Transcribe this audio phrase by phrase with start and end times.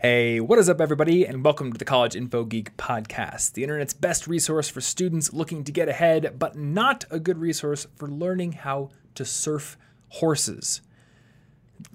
[0.00, 3.92] Hey, what is up, everybody, and welcome to the College Info Geek podcast, the internet's
[3.92, 8.52] best resource for students looking to get ahead, but not a good resource for learning
[8.52, 9.76] how to surf
[10.08, 10.82] horses.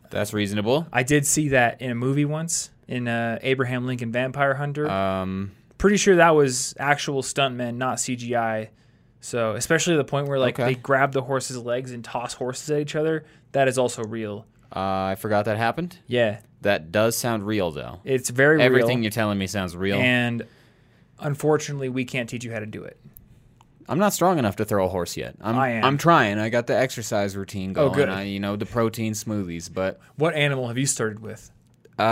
[0.10, 0.86] That's reasonable.
[0.92, 4.90] I did see that in a movie once in uh, Abraham Lincoln Vampire Hunter.
[4.90, 8.70] Um, Pretty sure that was actual stuntmen, not CGI.
[9.22, 10.74] So, especially the point where like Okay.
[10.74, 13.24] they grab the horse's legs and toss horses at each other,
[13.54, 14.46] that is also real.
[14.76, 15.98] Uh, I forgot that happened.
[16.08, 18.00] Yeah, That does sound real, though.
[18.04, 19.04] it's very Everything real.
[19.04, 19.98] you're telling me sounds real.
[20.00, 20.46] and
[21.20, 22.98] unfortunately, we can't teach you how to do it.
[23.88, 25.36] I'm not strong enough to throw a horse yet.
[25.42, 25.84] I'm, I am.
[25.84, 26.40] I'm trying.
[26.40, 27.92] I got the exercise routine going.
[27.92, 28.08] Oh, good.
[28.10, 29.72] I, you know, the protein smoothies.
[29.72, 31.52] But What animal have you started with?
[32.00, 32.04] uh,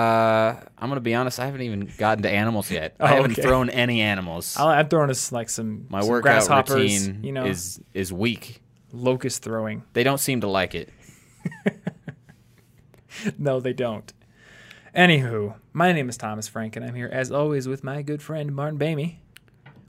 [0.78, 1.40] I'm gonna be honest.
[1.40, 2.96] I haven't even gotten to animals yet.
[3.00, 3.42] Oh, I haven't okay.
[3.42, 4.56] thrown any animals.
[4.58, 6.76] I'll, I'm throwing us like some, My some workout grasshoppers,
[7.08, 8.62] routine you know, is is weak.
[8.92, 9.84] locust throwing.
[9.94, 10.90] They don't seem to like it.
[13.38, 14.12] No, they don't.
[14.96, 18.54] Anywho, my name is Thomas Frank, and I'm here as always with my good friend
[18.54, 19.18] Martin Boehme,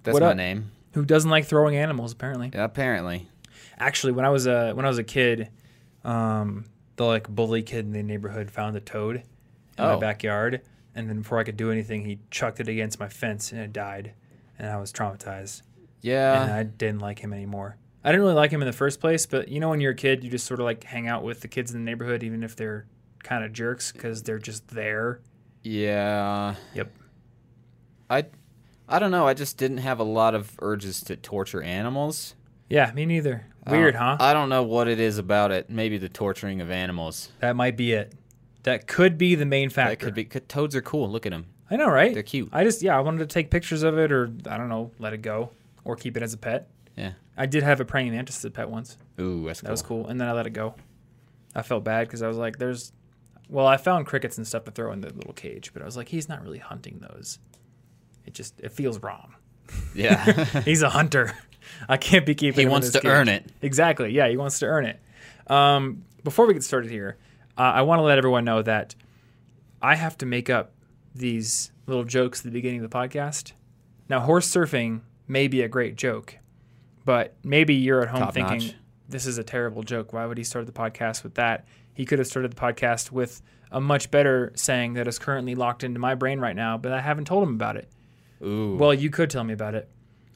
[0.05, 0.37] That's What my up?
[0.37, 0.71] name.
[0.95, 2.51] who doesn't like throwing animals apparently.
[2.55, 3.29] Yeah, Apparently.
[3.79, 5.49] Actually, when I was a when I was a kid,
[6.05, 9.25] um, the like bully kid in the neighborhood found a toad in
[9.85, 9.99] my Oh.
[10.01, 10.61] backyard,
[10.95, 13.73] and then before I could do anything, he chucked it against my fence and it
[13.73, 14.13] died,
[14.59, 15.63] and I was traumatized,
[16.01, 16.43] Yeah.
[16.43, 17.77] and I didn't like him anymore.
[18.05, 19.97] I didn't really like him in the first place, but you know, when you're a
[19.97, 22.43] kid, you just sort of like hang out with the kids in the neighborhood, even
[22.45, 22.87] if they're
[23.23, 25.21] kind of jerks because they're just there.
[25.63, 26.55] Yeah.
[26.75, 26.93] Yep.
[28.11, 28.25] I
[28.89, 29.27] I don't know.
[29.27, 32.35] I just didn't have a lot of urges to torture animals.
[32.69, 33.47] Yeah, me neither.
[33.67, 34.17] Weird, don't- huh?
[34.21, 35.71] I don't know what it is about it.
[35.71, 37.31] Maybe the torturing of animals.
[37.41, 38.15] that might be it.
[38.65, 39.91] That could be the main factor.
[40.07, 40.25] That could be.
[40.49, 41.11] Toads are cool.
[41.11, 41.47] Look at them.
[41.71, 42.13] I know, right?
[42.15, 42.49] They're cute.
[42.53, 45.13] I just yeah, I wanted to take pictures of it, or I don't know, let
[45.13, 45.51] it go,
[45.85, 46.69] or keep it as a pet.
[46.97, 47.13] Yeah.
[47.37, 48.99] I did have a praying mantis as a pet once.
[49.19, 49.67] Ooh, that's cool.
[49.67, 50.75] That was cool, and then I let it go.
[51.55, 52.93] I felt bad because I was like, "There's,"
[53.53, 55.97] well, I found crickets and stuff to throw in the little cage, but I was
[55.97, 57.39] like, "He's not really hunting those."
[58.25, 59.35] It just it feels wrong.
[59.95, 60.45] Yeah.
[60.65, 61.35] He's a hunter.
[61.89, 62.55] I can't be keeping.
[62.55, 63.51] he him in wants to earn it.
[63.61, 64.11] Exactly.
[64.11, 65.01] Yeah, he wants to earn it.
[65.49, 67.19] Um, before we get started here,
[67.59, 68.95] uh, I want to let everyone know that
[69.81, 70.73] I have to make up
[71.15, 73.53] these little jokes at the beginning of the podcast.
[74.09, 76.39] Now, horse surfing may be a great joke,
[77.05, 78.75] but maybe you're at home Top thinking notch.
[79.09, 80.13] this is a terrible joke.
[80.13, 81.67] Why would he start the podcast with that?
[81.95, 85.85] He could have started the podcast with a much better saying that is currently locked
[85.85, 87.89] into my brain right now, but I haven't told him about it.
[88.43, 88.77] Ooh.
[88.77, 89.89] Well, you could tell me about it.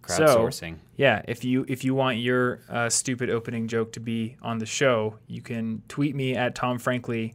[0.07, 0.77] so- crowdsourcing.
[0.97, 4.67] Yeah, if you if you want your uh, stupid opening joke to be on the
[4.67, 7.35] show, you can tweet me at Tom Frankly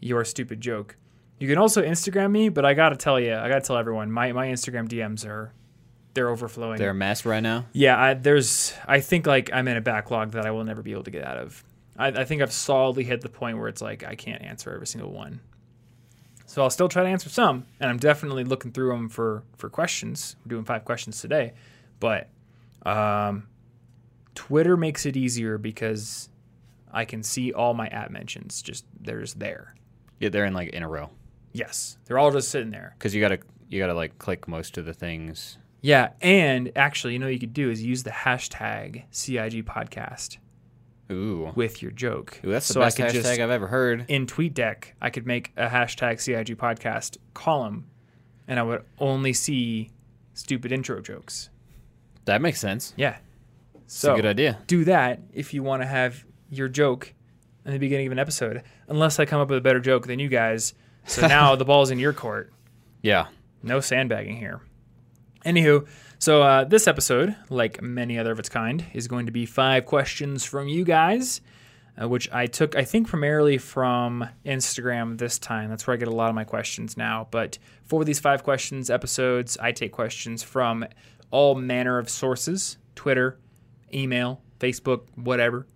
[0.00, 0.96] your stupid joke.
[1.40, 4.32] You can also Instagram me, but I gotta tell you, I gotta tell everyone, my
[4.32, 5.52] my Instagram DMs are
[6.14, 6.78] they're overflowing.
[6.78, 7.66] They're a mess right now.
[7.72, 10.92] yeah, I, there's I think like I'm in a backlog that I will never be
[10.92, 11.64] able to get out of.
[11.96, 14.86] I, I think I've solidly hit the point where it's like I can't answer every
[14.86, 15.40] single one.
[16.46, 19.68] So I'll still try to answer some, and I'm definitely looking through them for for
[19.68, 20.36] questions.
[20.44, 21.54] We're doing five questions today,
[22.00, 22.28] but
[22.84, 23.48] um,
[24.34, 26.28] Twitter makes it easier because
[26.92, 28.62] I can see all my at mentions.
[28.62, 29.74] Just there's there.
[30.20, 31.10] Yeah, they're in like in a row
[31.52, 32.94] Yes, they're all just sitting there.
[32.98, 33.38] because you gotta
[33.68, 35.56] you gotta like click most of the things.
[35.80, 40.38] Yeah, and actually, you know what you could do is use the hashtag CIG podcast
[41.14, 41.52] Ooh.
[41.54, 42.40] with your joke.
[42.44, 44.04] Ooh, that's the so I best could hashtag just I've ever heard.
[44.08, 47.86] in TweetDeck, I could make a hashtag CIG podcast column,
[48.48, 49.90] and I would only see
[50.34, 51.50] stupid intro jokes.
[52.24, 52.92] That makes sense.
[52.96, 53.16] Yeah.
[53.74, 54.58] It's So a good idea.
[54.66, 57.12] do that if you want to have your joke
[57.64, 58.62] in the beginning of an episode.
[58.88, 60.74] Unless I come up with a better joke than you guys.
[61.06, 62.52] So now the ball's in your court.
[63.02, 63.26] Yeah.
[63.62, 64.60] No sandbagging here.
[65.44, 65.86] Anywho,
[66.24, 69.84] so uh, this episode, like many other of its kind, is going to be five
[69.84, 71.42] questions from you guys,
[72.00, 75.68] uh, which I took, I think, primarily from Instagram this time.
[75.68, 77.28] That's where I get a lot of my questions now.
[77.30, 80.86] But for these five questions episodes, I take questions from
[81.30, 83.38] all manner of sources Twitter,
[83.92, 85.66] email, Facebook, whatever.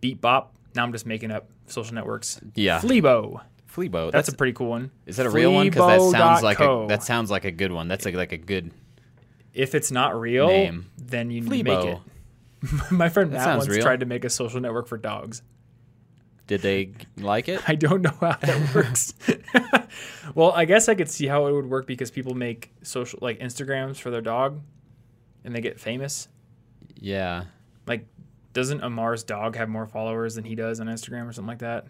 [0.00, 0.54] Beat Bop.
[0.74, 2.40] Now I'm just making up social networks.
[2.54, 2.80] Yeah.
[2.80, 3.42] Fleabo.
[3.70, 4.10] Fleabo.
[4.10, 4.92] That's, a pretty cool one.
[5.04, 5.68] Is that a real one?
[5.68, 7.86] Because that sounds like a that sounds like a good one.
[7.86, 8.72] That's like like a good.
[9.54, 10.90] If it's not real, Name.
[10.98, 12.90] then you need to make it.
[12.90, 13.82] My friend That Matt once real.
[13.82, 15.42] tried to make a social network for dogs.
[16.46, 17.62] Did they like it?
[17.68, 19.14] I don't know how that works.
[20.34, 23.38] well, I guess I could see how it would work because people make social like
[23.40, 24.60] Instagrams for their dog,
[25.44, 26.28] and they get famous.
[26.96, 27.44] Yeah.
[27.86, 28.06] Like,
[28.52, 31.86] doesn't Amar's dog have more followers than he does on Instagram or something like that?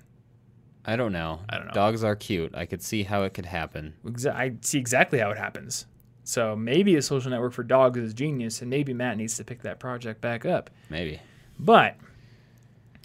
[0.84, 1.40] I don't know.
[1.48, 1.72] I don't know.
[1.72, 2.54] Dogs are cute.
[2.54, 3.94] I could see how it could happen.
[4.04, 5.86] Exa- I see exactly how it happens.
[6.24, 9.62] So maybe a social network for dogs is genius, and maybe Matt needs to pick
[9.62, 10.70] that project back up.
[10.88, 11.20] Maybe.
[11.58, 11.96] But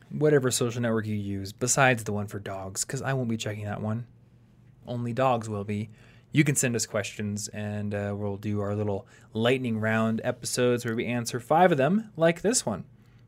[0.10, 3.66] whatever social network you use, besides the one for dogs, because I won't be checking
[3.66, 4.08] that one,
[4.88, 5.90] only dogs will be.
[6.32, 10.96] you can send us questions and uh, we'll do our little lightning round episodes where
[10.96, 12.86] we answer five of them, like this one.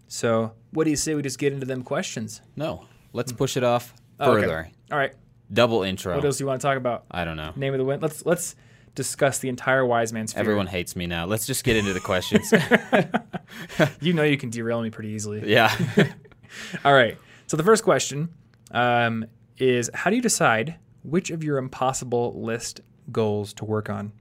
[0.07, 2.41] So, what do you say we just get into them questions?
[2.55, 4.41] No, let's push it off Oh, okay.
[4.41, 4.69] further.
[4.91, 5.13] All right.
[5.51, 6.15] Double intro.
[6.15, 7.05] What else do you want to talk about?
[7.09, 7.53] I don't know.
[7.55, 8.01] Name of the Wind.
[8.01, 8.55] Let's let's
[8.95, 10.41] discuss the entire wise man's fear.
[10.41, 11.25] Everyone hates me now.
[11.25, 12.51] Let's just get into the questions.
[14.01, 15.49] you know you can derail me pretty easily.
[15.49, 15.75] yeah.
[16.85, 17.17] All right.
[17.47, 18.29] So the first question
[18.71, 19.25] um,
[19.57, 24.11] is how do you decide which of your impossible list goals to work on?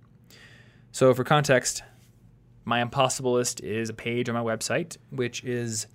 [0.93, 1.83] So for context,
[2.65, 5.87] my impossible list is a page on my website which is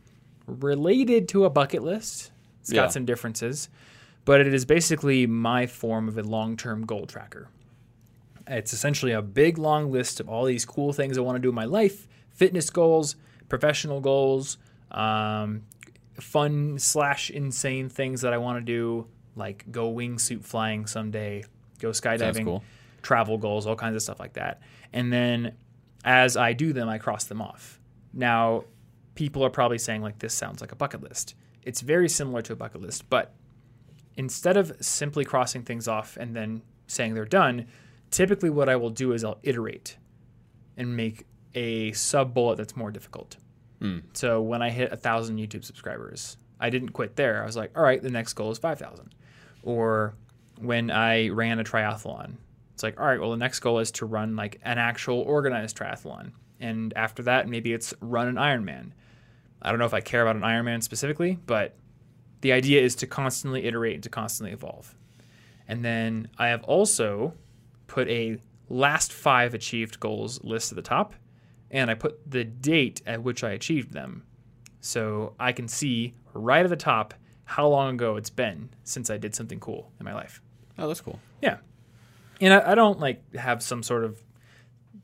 [0.48, 2.32] related to a bucket list.
[2.62, 2.84] It's Yeah.
[2.84, 3.70] got some differences,
[4.26, 7.50] but it is basically my form of a long-term goal tracker.
[8.48, 11.50] It's essentially a big long list of all these cool things I want to do
[11.50, 13.16] in my life, fitness goals,
[13.50, 14.58] professional goals,
[14.92, 15.64] um,
[16.20, 21.44] fun slash insane things that I want to do, like go wingsuit flying someday,
[21.80, 22.64] go skydiving, cool.
[23.02, 24.62] travel goals, all kinds of stuff like that.
[24.94, 25.56] And then
[26.04, 27.80] as I do them, I cross them off.
[28.14, 28.66] Now,
[29.16, 31.36] people are probably saying like this sounds like a bucket list.
[31.64, 33.34] It's very similar to a bucket list, but
[34.16, 37.66] instead of simply crossing things off and then saying they're done,
[38.16, 39.98] typically what I will do is I'll iterate
[40.78, 43.36] and make a sub bullet that's more difficult.
[43.82, 44.00] Hmm.
[44.14, 47.44] So when I hit a thousand YouTube subscribers, I didn't quit there.
[47.44, 49.14] I was like, all right, the next goal is five thousand.
[49.64, 50.16] Or
[50.62, 52.36] when I ran a triathlon,
[52.74, 55.78] it's like, all right, well the next goal is to run like an actual organized
[55.78, 56.32] triathlon,
[56.62, 58.92] and after that, maybe it's run an Ironman.
[59.62, 61.76] I don't know if I care about an Ironman specifically, but
[62.40, 64.96] the idea is to constantly iterate and to constantly evolve.
[65.68, 67.34] And then I have also
[67.88, 68.38] put a
[68.70, 71.14] last five achieved goals list at the top,
[71.72, 74.24] and I put the date at which I achieved them.
[74.80, 77.14] So I can see right at the top
[77.46, 80.42] how long ago it's been since I did something cool in my life.
[80.78, 81.20] Oh, that's cool.
[81.42, 81.58] Yeah.
[82.42, 84.22] And I, I don't like have some sort of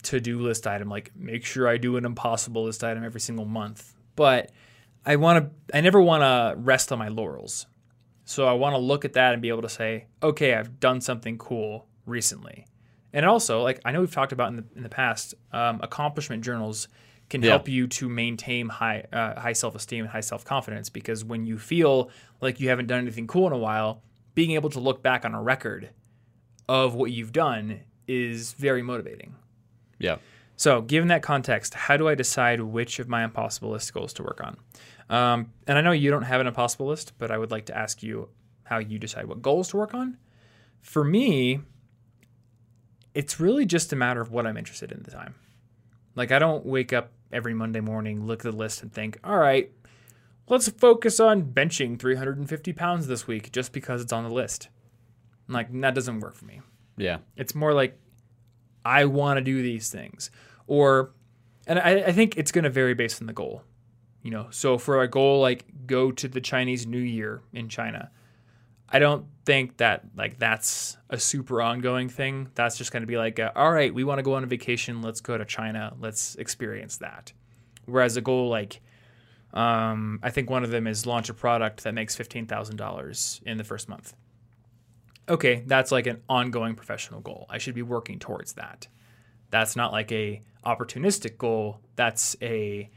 [0.04, 3.46] to do list item, like make sure I do an impossible list item every single
[3.46, 3.94] month.
[4.16, 4.52] But
[5.06, 7.68] I want to, I never want to rest on my laurels.
[8.26, 11.02] So I want to look at that and be able to say, okay, I've done
[11.02, 12.66] something cool recently.
[13.14, 16.44] And also, like I know we've talked about in the, in the past, um, accomplishment
[16.44, 16.88] journals
[17.30, 17.52] can Yeah.
[17.52, 21.46] help you to maintain high uh, high self esteem and high self confidence because when
[21.46, 22.10] you feel
[22.42, 24.02] like you haven't done anything cool in a while,
[24.36, 25.90] being able to look back on a record
[26.70, 29.36] of what you've done is very motivating.
[30.00, 30.18] Yeah.
[30.58, 34.24] So, given that context, how do I decide which of my impossible list goals to
[34.24, 34.58] work on?
[35.10, 37.78] Um, and I know you don't have an impossible list, but I would like to
[37.78, 38.30] ask you
[38.64, 40.18] how you decide what goals to work on.
[40.82, 41.62] For me,
[43.14, 45.36] it's really just a matter of what I'm interested in at the time.
[46.16, 49.38] Like, I don't wake up every Monday morning, look at the list, and think, all
[49.38, 49.72] right,
[50.48, 54.70] let's focus on benching 350 pounds this week just because it's on the list.
[55.48, 56.62] Like, that doesn't work for me.
[56.98, 57.18] Yeah.
[57.36, 57.98] It's more like
[58.86, 60.32] I want to do these things,
[60.68, 61.12] or
[61.68, 63.64] and I, I think it's going to vary based on the goal.
[64.24, 68.12] You know, so for a goal like go to the Chinese New Year in China,
[68.92, 72.50] I don't think that like that's a super ongoing thing.
[72.56, 74.48] That's just going to be like, a, all right, we want to go on a
[74.48, 75.02] vacation.
[75.02, 75.94] Let's go to China.
[76.00, 77.34] Let's experience that.
[77.86, 78.82] Whereas a goal like,
[79.54, 83.42] um, I think one of them is launch a product that makes fifteen thousand dollars
[83.46, 84.14] in the first month
[85.32, 87.46] okay, that's like an ongoing professional goal.
[87.50, 88.88] I should be working towards that.
[89.50, 91.80] That's not like a opportunistic goal.
[91.96, 92.90] That's a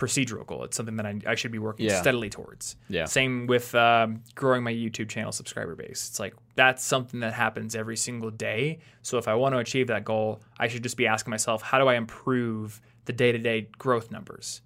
[0.00, 0.64] procedural goal.
[0.64, 2.00] It's something that I, I should be working Yeah.
[2.00, 2.74] steadily towards.
[2.88, 3.04] Yeah.
[3.04, 6.08] Same with um, growing my YouTube channel subscriber base.
[6.08, 8.80] It's like that's something that happens every single day.
[9.02, 11.78] So if I want to achieve that goal, I should just be asking myself, how
[11.78, 14.62] do I improve the day to day growth numbers?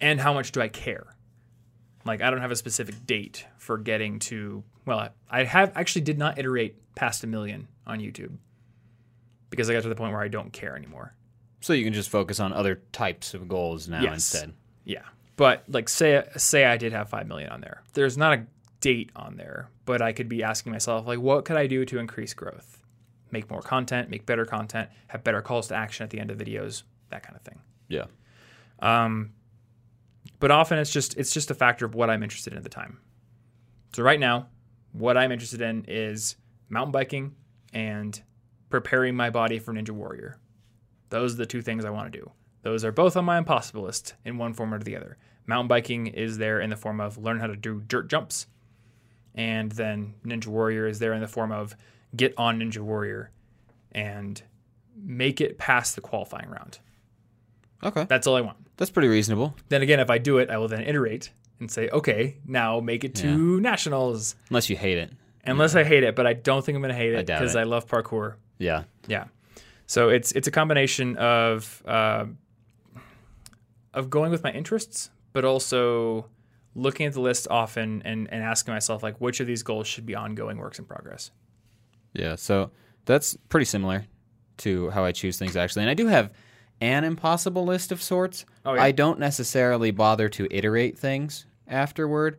[0.00, 1.14] And how much do I care?
[2.04, 4.64] Like I don't have a specific date for getting to.
[4.86, 8.36] Well, I, I have actually did not iterate past a million on YouTube
[9.50, 11.14] because I got to the point where I don't care anymore.
[11.64, 14.12] So you can just focus on other types of goals now Yes.
[14.12, 14.52] instead.
[14.84, 15.00] Yeah,
[15.36, 17.82] but like say say I did have five million on there.
[17.94, 18.46] There's not a
[18.80, 21.98] date on there, but I could be asking myself like, what could I do to
[21.98, 22.82] increase growth?
[23.30, 26.36] Make more content, make better content, have better calls to action at the end of
[26.36, 27.58] videos, that kind of thing.
[27.88, 28.04] Yeah.
[28.80, 29.32] Um
[30.40, 32.68] but often it's just it's just a factor of what I'm interested in at the
[32.68, 32.98] time.
[33.94, 34.48] So right now,
[34.92, 36.36] what I'm interested in is
[36.68, 37.36] mountain biking
[37.72, 38.20] and
[38.68, 40.38] preparing my body for Ninja Warrior.
[41.10, 42.30] Those are the two things I want to do.
[42.62, 45.18] Those are both on my impossible list in one form or the other.
[45.46, 48.46] Mountain biking is there in the form of learn how to do dirt jumps,
[49.34, 51.76] and then Ninja Warrior is there in the form of
[52.16, 53.30] get on Ninja Warrior
[53.92, 54.40] and
[54.96, 56.78] make it past the qualifying round.
[57.82, 58.06] Okay.
[58.08, 58.56] That's all I want.
[58.76, 59.54] That's pretty reasonable.
[59.68, 61.30] Then again, if I do it, I will then iterate
[61.60, 64.36] and say, okay, now make it to nationals.
[64.48, 65.12] Unless you hate it.
[65.44, 67.58] Unless I hate it, but I don't think I'm going to hate it because it.
[67.58, 68.84] I love parkour Yeah.
[69.06, 69.24] Yeah.
[69.86, 72.26] So it's it's a combination of uh,
[73.92, 76.26] of going with my interests, but also
[76.74, 80.04] looking at the list often and, and asking myself like which of these goals should
[80.04, 81.30] be ongoing works in progress.
[82.12, 82.70] Yeah, so
[83.04, 84.06] that's pretty similar
[84.58, 85.82] to how I choose things actually.
[85.82, 86.32] And I do have
[86.80, 88.44] an impossible list of sorts.
[88.64, 88.82] Oh, yeah?
[88.82, 92.38] I don't necessarily bother to iterate things afterward.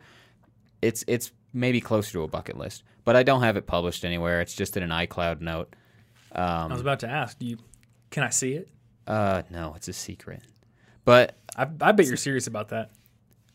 [0.82, 4.42] It's it's maybe closer to a bucket list, but I don't have it published anywhere.
[4.42, 5.74] It's just in an iCloud note.
[6.36, 7.58] I was Um, about to ask, do you
[8.12, 8.70] can I see it?
[9.08, 10.42] uh, no, it's a secret.
[11.04, 12.92] But I, I bet you're serious about that.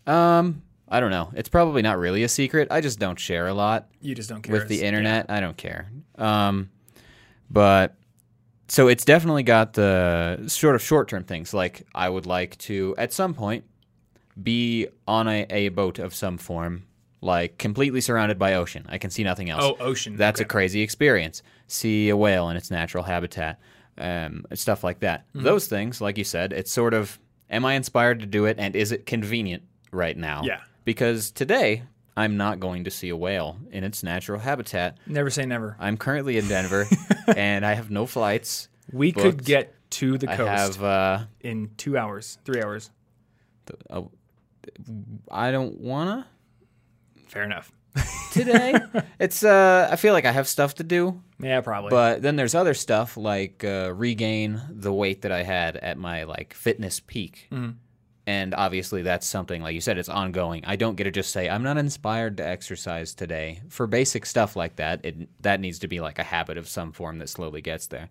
[0.07, 1.31] um, I don't know.
[1.37, 2.67] It's probably not really a secret.
[2.71, 3.89] I just don't share a lot.
[4.01, 4.55] You just don't care.
[4.57, 5.27] with the internet.
[5.31, 5.89] I don't care.
[6.17, 6.69] Um,
[7.49, 7.95] but
[8.69, 11.55] so it's definitely got the sort of short term things.
[11.55, 13.65] Like I would like to at some point
[14.41, 16.85] be on a, a boat of some form,
[17.21, 18.87] like completely surrounded by ocean.
[18.89, 19.63] I can see nothing else.
[19.65, 20.17] Oh, ocean.
[20.17, 21.43] That's a crazy experience.
[21.67, 23.61] See a whale in its natural habitat,
[23.99, 25.27] um, stuff like that.
[25.29, 25.45] Mm-hmm.
[25.45, 27.19] Those things, like you said, it's sort of
[27.51, 30.43] am I inspired to do it, and is it convenient right now?
[30.45, 30.61] Yeah.
[30.85, 31.83] Because today
[32.17, 34.99] I'm not going to see a whale in its natural habitat.
[35.07, 35.77] Never say never.
[35.79, 36.87] I'm currently in Denver,
[37.37, 38.69] and I have no flights.
[38.93, 40.83] We could get to the I coast have.
[40.83, 42.91] Uh, in two hours, three hours.
[43.91, 44.03] uh,
[45.31, 46.27] I don't wanna
[47.31, 47.73] Fair enough.
[48.33, 48.75] today.
[49.19, 49.43] it's.
[49.45, 51.21] Uh, I feel like I have stuff to do.
[51.41, 51.91] Yeah, probably.
[51.91, 56.25] But then there's other stuff like uh, regain the weight that I had at my
[56.25, 57.49] like fitness peak.
[58.27, 60.65] And obviously that's something like you said it's ongoing.
[60.65, 63.61] I don't get to just say I'm not inspired to exercise today.
[63.71, 66.93] For basic stuff like that, it that needs to be like a habit of some
[66.93, 68.09] form that slowly gets there.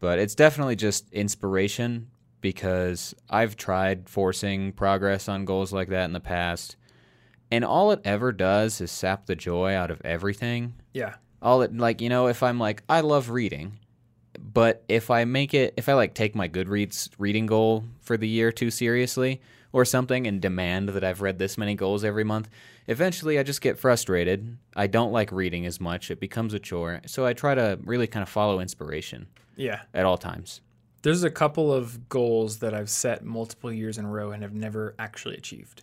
[0.00, 2.08] But it's definitely just inspiration
[2.40, 6.76] because I've tried forcing progress on goals like that in the past.
[7.54, 11.14] And all it ever does is sap the joy out of everything yeah.
[11.40, 13.78] all it like you know if i'm like i love reading
[14.38, 18.28] but if i make it if i like take my goodreads reading goal for the
[18.28, 19.40] year too seriously
[19.72, 22.48] or something and demand that i've read this many goals every month
[22.88, 27.00] eventually i just get frustrated i don't like reading as much it becomes a chore
[27.06, 29.82] so i try to really kind of follow inspiration Yeah.
[29.94, 30.60] at all times
[31.02, 34.54] There's a couple of goals that I've set multiple years in a row and have
[34.54, 35.82] never actually achieved.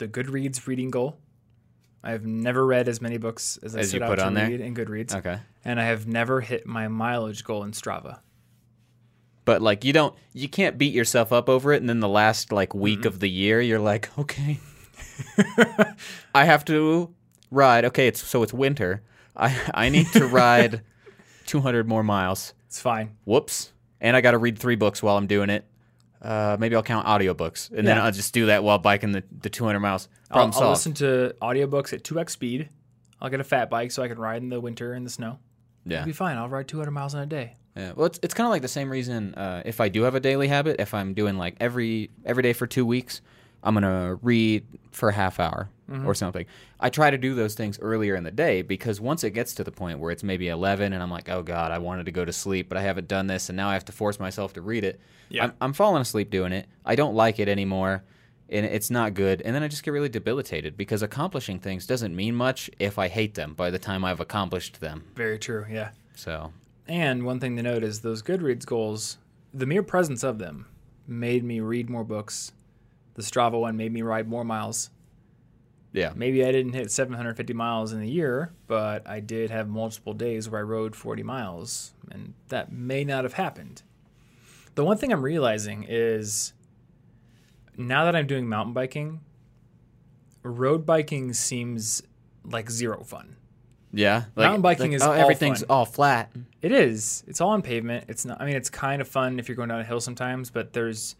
[0.00, 1.18] The Goodreads reading goal.
[2.02, 4.48] I've never read as many books as I As set out to there?
[4.48, 5.14] read in Goodreads.
[5.14, 8.20] okay And I have never hit my mileage goal in Strava.
[9.44, 12.50] but like you don't you can't beat yourself up over it and then the last
[12.50, 13.08] like week mm-hmm.
[13.08, 14.58] of the year you're like okay
[16.34, 17.14] i have to
[17.50, 19.02] ride okay it's so it's winter
[19.36, 20.82] i i need to ride
[21.46, 23.16] 200 more miles It's fine.
[23.24, 25.64] whoops and i got to read three books while i'm doing it
[26.22, 29.50] uh, maybe I'll count audiobooks and then I'll just do that while biking the, the
[29.50, 30.08] 200 miles.
[30.30, 32.68] I'll, Problem I'll listen to audiobooks at 2x speed.
[33.20, 35.38] I'll get a fat bike so I can ride in the winter and the snow.
[35.84, 35.98] yeah.
[35.98, 36.36] It'll be fine.
[36.36, 37.56] I'll ride 200 miles in a day.
[37.76, 39.34] Yeah, well, it's, it's kind of like the same reason.
[39.34, 42.52] Uh, if I do have a daily habit, if I'm doing like every every day
[42.52, 43.20] for two weeks,
[43.62, 46.06] I'm gonna read for a half hour mm-hmm.
[46.06, 46.46] or something.
[46.78, 49.64] I try to do those things earlier in the day because once it gets to
[49.64, 52.24] the point where it's maybe 11 and I'm like, oh god, I wanted to go
[52.24, 54.62] to sleep, but I haven't done this, and now I have to force myself to
[54.62, 55.00] read it.
[55.28, 55.44] Yeah.
[55.44, 56.66] I'm, I'm falling asleep doing it.
[56.84, 58.04] I don't like it anymore.
[58.52, 62.16] And it's not good, and then I just get really debilitated because accomplishing things doesn't
[62.16, 65.04] mean much if I hate them by the time I've accomplished them.
[65.14, 65.66] Very true.
[65.70, 65.90] Yeah.
[66.16, 66.52] So,
[66.88, 69.18] And one thing to note is those Goodreads goals,
[69.54, 70.66] the mere presence of them
[71.06, 72.50] made me read more books.
[73.20, 74.88] The Strava one made me ride more miles.
[75.92, 80.14] yeah, Maybe I didn't hit 750 miles in a year, but I did have multiple
[80.14, 83.82] days where I rode 40 miles, and that may not have happened.
[84.74, 86.54] The one thing I'm realizing is
[87.76, 89.20] now that I'm doing mountain biking,
[90.42, 92.02] road biking seems
[92.44, 93.36] like zero fun.
[93.92, 94.24] yeah.
[94.36, 95.66] Mountain biking is oh, all everything's fun.
[95.68, 96.30] all flat.
[96.62, 97.22] It is.
[97.26, 98.04] It's all on pavement.
[98.08, 98.40] It's not.
[98.40, 101.16] I mean, it's kind of fun if you're going down a hill sometimes, but there's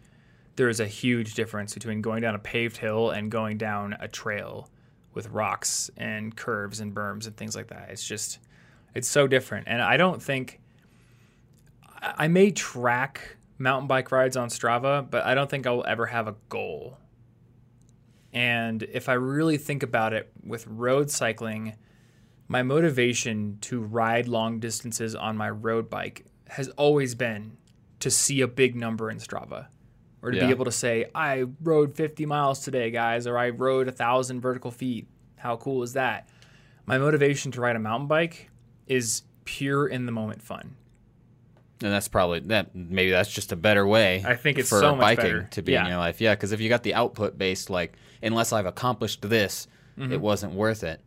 [0.55, 4.69] there's a huge difference between going down a paved hill and going down a trail
[5.13, 7.89] with rocks and curves and berms and things like that.
[7.89, 8.39] It's just
[8.93, 9.67] it's so different.
[9.67, 10.59] And I don't think
[12.01, 16.07] I I may track mountain bike rides on Strava, but I don't think I'll ever
[16.07, 16.97] have a goal.
[18.33, 21.75] And if I really think about it with road cycling,
[22.47, 27.57] my motivation to ride long distances on my road bike has always been
[27.99, 29.67] to see a big number in Strava
[30.21, 30.45] or to Yeah.
[30.45, 34.41] be able to say, I rode 50 miles today, guys, or I rode a thousand
[34.41, 35.07] vertical feet.
[35.37, 36.29] How cool is that?
[36.85, 38.49] My motivation to ride a mountain bike
[38.87, 40.75] is pure in the moment fun.
[41.83, 42.75] And that's probably that.
[42.75, 44.23] Maybe that's just a better way.
[44.25, 45.47] I think it's for so much biking better.
[45.51, 46.21] to be in your life.
[46.21, 49.67] Yeah, because if you got the output based, like unless I've accomplished this,
[49.99, 50.13] Mm-hmm.
[50.13, 51.01] it wasn't worth it.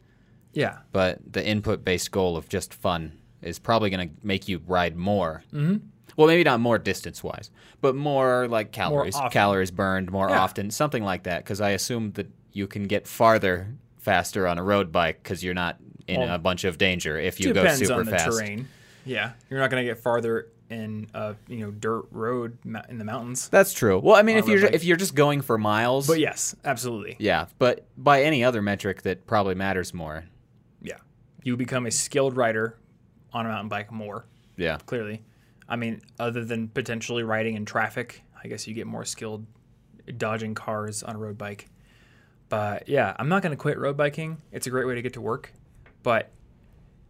[0.52, 0.78] Yeah.
[0.92, 4.94] But the input based goal of just fun is probably going to make you ride
[4.94, 5.42] more.
[5.52, 5.86] Mm-hmm.
[6.16, 9.30] Well, maybe not more distance wise, but more like calories, often.
[9.30, 10.40] calories burned more Yeah.
[10.40, 11.42] often, something like that.
[11.44, 13.68] Because I assume that you can get farther
[13.98, 17.40] faster on a road bike because you're not in Well, a bunch of danger if
[17.40, 18.38] you go Depends super on the fast.
[18.38, 18.68] terrain.
[19.04, 22.56] Yeah, you're not going to get farther in a you know dirt road
[22.88, 23.48] in the mountains.
[23.50, 23.98] That's true.
[23.98, 24.74] Well, I mean, if you're bike.
[24.74, 27.16] if you're just going for miles, But yes, absolutely.
[27.18, 27.46] yeah.
[27.58, 30.24] But by any other metric that probably matters more,
[30.80, 30.96] Yeah,
[31.42, 32.78] you become a skilled rider
[33.32, 34.24] on a mountain bike more
[34.56, 34.78] yeah.
[34.86, 35.22] clearly.
[35.68, 39.46] I mean, other than potentially riding in traffic, I guess you get more skilled
[40.16, 41.68] dodging cars on a road bike.
[42.48, 44.42] But yeah, I'm not going to quit road biking.
[44.52, 45.52] It's a great way to get to work.
[46.02, 46.30] But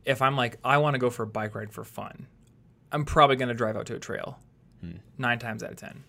[0.04, 2.26] if I'm like, I want to go for a bike ride for fun,
[2.92, 4.38] I'm probably going to drive out to a trail
[4.80, 4.98] hmm.
[5.18, 6.04] nine times out of 10.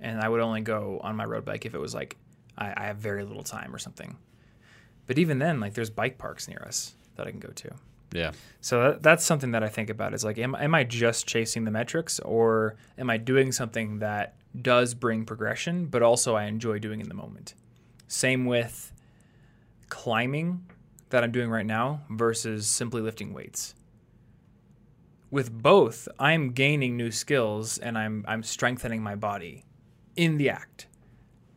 [0.00, 2.16] And I would only go on my road bike if it was like
[2.56, 4.16] I, I have very little time or something.
[5.06, 7.70] But even then, like there's bike parks near us that I can go to.
[8.12, 8.32] Yeah.
[8.60, 11.64] So that, that's something that I think about is like, am, am I just chasing
[11.64, 16.78] the metrics or am I doing something that does bring progression, but also I enjoy
[16.78, 17.54] doing in the moment?
[18.06, 18.92] Same with
[19.88, 20.64] climbing
[21.10, 23.74] that I'm doing right now versus simply lifting weights.
[25.30, 29.64] With both, I'm gaining new skills and I'm, I'm strengthening my body
[30.16, 30.86] in the act.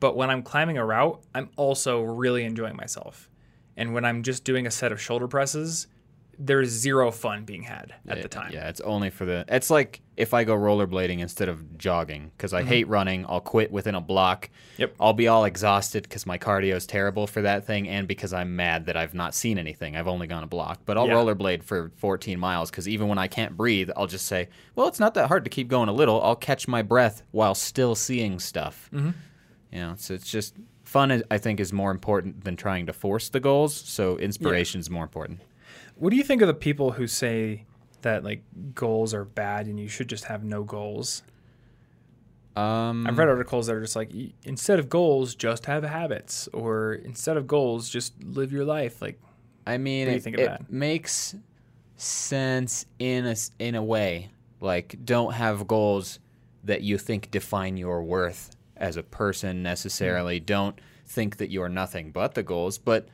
[0.01, 3.29] But when I'm climbing a route, I'm also really enjoying myself.
[3.77, 5.87] And when I'm just doing a set of shoulder presses,
[6.39, 8.51] there's zero fun being had at Yeah, the time.
[8.53, 9.45] Yeah, it's only for the.
[9.47, 13.25] It's like if I go rollerblading instead of jogging because I hate running.
[13.27, 14.45] I'll quit within a block.
[14.47, 14.81] Mm-hmm.
[14.81, 14.95] Yep.
[14.99, 18.55] I'll be all exhausted because my cardio is terrible for that thing, and because I'm
[18.55, 19.95] mad that I've not seen anything.
[19.95, 21.13] I've only gone a block, but I'll Yeah.
[21.13, 24.99] rollerblade for 14 miles because even when I can't breathe, I'll just say, "Well, it's
[24.99, 26.21] not that hard to keep going a little.
[26.21, 29.11] I'll catch my breath while still seeing stuff." Mm-hmm.
[29.71, 31.23] You know, so it's just fun.
[31.31, 33.73] I think is more important than trying to force the goals.
[33.73, 35.39] So inspiration is more important.
[36.01, 37.65] What do you think of the people who say
[38.01, 38.41] that like
[38.73, 41.21] goals are bad and you should just have no goals?
[42.55, 44.11] Um, I've read articles that are just like
[44.43, 48.99] instead of goals, just have habits, or instead of goals, just live your life.
[48.99, 49.21] Like,
[49.67, 51.35] I mean, What do you it, it makes
[51.97, 54.31] sense in a in a way.
[54.59, 56.17] Like, don't have goals
[56.63, 60.39] that you think define your worth as a person necessarily.
[60.39, 60.45] Hmm.
[60.45, 62.79] Don't think that you are nothing but the goals.
[62.79, 63.07] But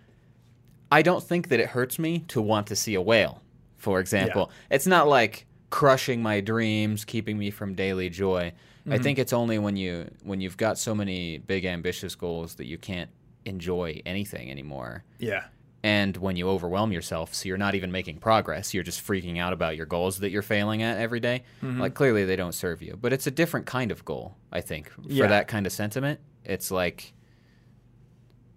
[0.91, 3.41] I don't think that it hurts me to want to see a whale.
[3.75, 8.53] For example, it's not like crushing my dreams, keeping me from daily joy.
[8.81, 8.93] Mm-hmm.
[8.93, 12.65] I think it's only when you when you've got so many big ambitious goals that
[12.67, 13.09] you can't
[13.45, 15.45] enjoy anything anymore yeah,
[15.81, 19.53] and when you overwhelm yourself so you're not even making progress you're just freaking out
[19.53, 21.43] about your goals that you're failing at every day.
[21.63, 21.79] Mm-hmm.
[21.79, 24.89] like clearly they don't serve you but it's a different kind of goal i think
[24.89, 25.27] for Yeah.
[25.27, 27.13] that kind of sentiment it's like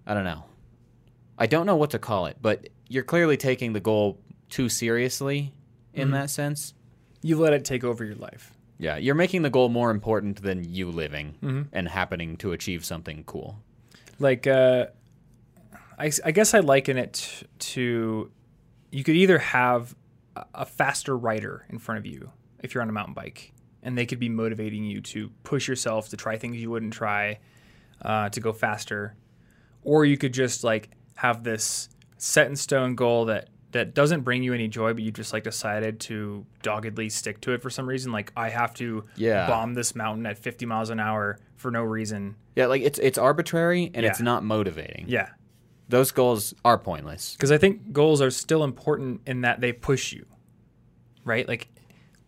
[0.08, 0.42] i don't know
[1.40, 5.52] i don't know what to call it but you're clearly taking the goal too seriously
[5.94, 6.12] in Mm-hmm.
[6.14, 6.74] that sense
[7.22, 8.52] you let it take over your life.
[8.78, 11.62] yeah you're making the goal more important than you living Mm-hmm.
[11.72, 13.58] and happening to achieve something cool
[14.20, 14.86] Like, uh,
[15.98, 18.30] I, I guess I liken it to
[18.90, 19.94] you could either have
[20.36, 22.30] a- a faster rider in front of you
[22.62, 26.08] if you're on a mountain bike, and they could be motivating you to push yourself
[26.10, 27.38] to try things you wouldn't try,
[28.02, 29.14] uh, to go faster,
[29.82, 34.42] or you could just like have this set in stone goal that that doesn't bring
[34.42, 37.86] you any joy, but you just like decided to doggedly stick to it for some
[37.86, 38.10] reason.
[38.10, 39.46] Like I have to Yeah.
[39.46, 42.36] bomb this mountain at 50 miles an hour for no reason.
[42.56, 44.10] yeah like it's it's arbitrary and Yeah.
[44.10, 45.28] it's not motivating Yeah,
[45.88, 50.12] those goals are pointless because I think goals are still important in that they push
[50.12, 50.24] you,
[51.24, 51.46] right?
[51.46, 51.68] Like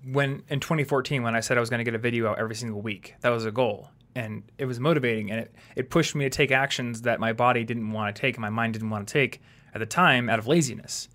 [0.05, 2.55] when in 2014, when I said I was going to get a video out every
[2.55, 6.25] single week, that was a goal, and it was motivating, and it it pushed me
[6.25, 9.07] to take actions that my body didn't want to take, and my mind didn't want
[9.07, 9.41] to take
[9.75, 11.09] at the time out of laziness.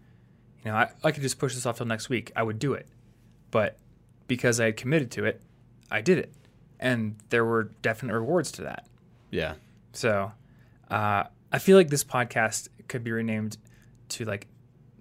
[0.63, 2.31] You know, I, I could just push this off till next week.
[2.36, 2.88] I would do it,
[3.51, 3.77] but
[4.27, 5.41] because I had committed to it,
[5.89, 6.33] I did it,
[6.79, 8.88] and there were definite rewards to that.
[9.31, 9.53] yeah
[9.93, 10.31] So,
[10.89, 13.57] uh, I feel like this podcast could be renamed
[14.10, 14.47] to like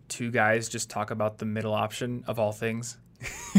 [0.08, 2.98] two guys just talk about the middle option of all things.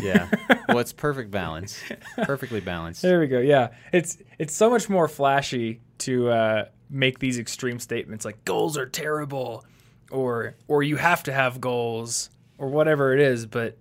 [0.01, 0.29] Yeah.
[0.67, 1.81] well, it's perfect balance.
[2.23, 3.01] Perfectly balanced.
[3.01, 3.39] There we go.
[3.39, 8.77] Yeah, it's it's so much more flashy to uh, make these extreme statements like goals
[8.77, 9.65] are terrible,
[10.11, 13.45] or or you have to have goals, or whatever it is.
[13.45, 13.77] But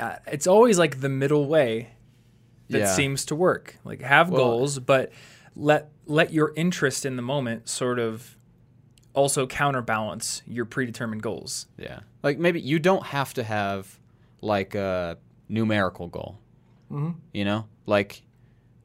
[0.00, 1.90] uh, it's always like the middle way
[2.70, 2.94] that Yeah.
[2.94, 3.76] seems to work.
[3.84, 5.12] Like have Well- goals, but
[5.56, 8.36] let let your interest in the moment sort of
[9.14, 11.66] also counterbalance your predetermined goals.
[11.78, 12.00] Yeah.
[12.22, 13.98] Like maybe you don't have to have
[14.46, 16.38] like a numerical goal.
[16.90, 17.18] Mm-hmm.
[17.32, 18.22] You know, like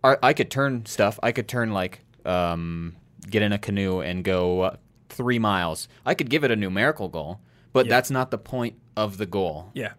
[0.04, 1.20] I, I could turn stuff.
[1.24, 2.96] I could turn like um,
[3.30, 4.76] get in a canoe and go uh,
[5.10, 5.88] three miles.
[6.06, 7.40] I could give it a numerical goal,
[7.74, 7.92] but Yeah.
[7.92, 9.72] that's not the point of the goal.
[9.74, 9.94] Yeah.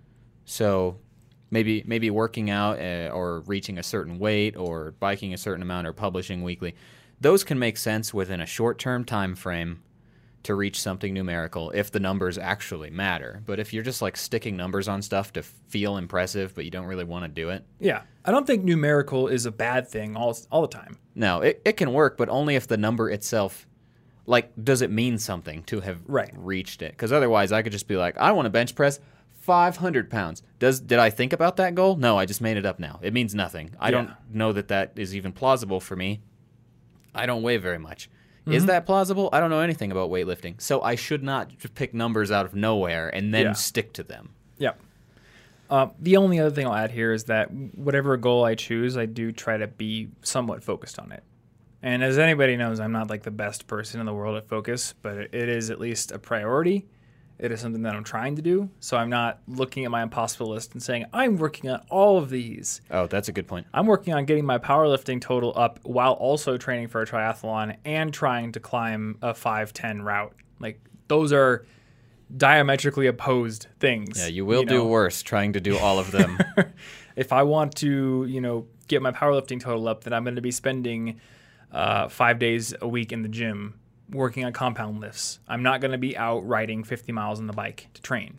[0.44, 0.98] So
[1.51, 5.87] maybe maybe working out uh, or reaching a certain weight or biking a certain amount
[5.87, 6.75] or publishing weekly.
[7.20, 9.83] Those can make sense within a short-term time frame
[10.45, 13.43] to reach something numerical if the numbers actually matter.
[13.47, 16.87] But if you're just like sticking numbers on stuff to feel impressive but you don't
[16.87, 18.03] really want to do it, Yeah.
[18.25, 20.99] I don't think numerical is a bad thing all, all the time.
[21.15, 23.67] no, it, it can work, but only if the number itself
[24.27, 26.31] like does it mean something to have Right.
[26.35, 26.93] reached it?
[26.93, 28.99] Because otherwise I could just be like, I want to bench press
[29.41, 30.43] 500 pounds.
[30.59, 31.97] Does did I think about that goal?
[31.97, 33.01] No, I just made it up now.
[33.03, 33.75] It means nothing.
[33.81, 36.21] I don't know that that is even plausible for me.
[37.15, 38.09] I don't weigh very much.
[38.43, 38.53] Mm-hmm.
[38.55, 39.29] Is that plausible?
[39.33, 42.55] I don't know anything about weightlifting, so I should not just pick numbers out of
[42.55, 43.53] nowhere and then Yeah.
[43.53, 44.31] stick to them.
[44.59, 44.73] Yeah.
[45.71, 49.07] Uh, the only other thing I'll add here is that whatever goal I choose, I
[49.07, 51.23] do try to be somewhat focused on it.
[51.83, 54.95] And as anybody knows, I'm not like the best person in the world at focus,
[55.03, 56.87] but it is at least a priority.
[57.43, 58.71] It is something that I'm trying to do.
[58.79, 62.31] So I'm not looking at my impossible list and saying, I'm working on all of
[62.31, 62.81] these.
[62.89, 63.67] Oh, that's a good point.
[63.75, 68.15] I'm working on getting my powerlifting total up while also training for a triathlon and
[68.15, 70.37] trying to climb a 510 route.
[70.61, 71.67] Like, those are
[72.37, 74.21] diametrically opposed things.
[74.21, 74.87] Yeah, you will do know?
[74.87, 76.39] worse trying to do all of them.
[77.17, 80.43] if I want to, you know, get my powerlifting total up, then I'm going to
[80.43, 81.19] be spending
[81.73, 85.41] uh, five days a week in the gym working on compound lifts.
[85.49, 88.38] I'm not going to be out riding 50 miles on the bike to train.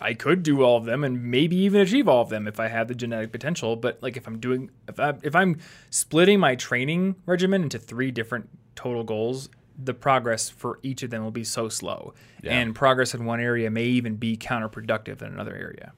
[0.00, 2.66] I could do all of them and maybe even achieve all of them if I
[2.68, 3.76] had the genetic potential.
[3.76, 5.58] But like if I'm doing, if I if I'm
[5.90, 11.22] splitting my training regimen into three different total goals, the progress for each of them
[11.22, 12.58] will be so slow, Yeah.
[12.58, 15.92] and progress in one area may even be counterproductive in another area.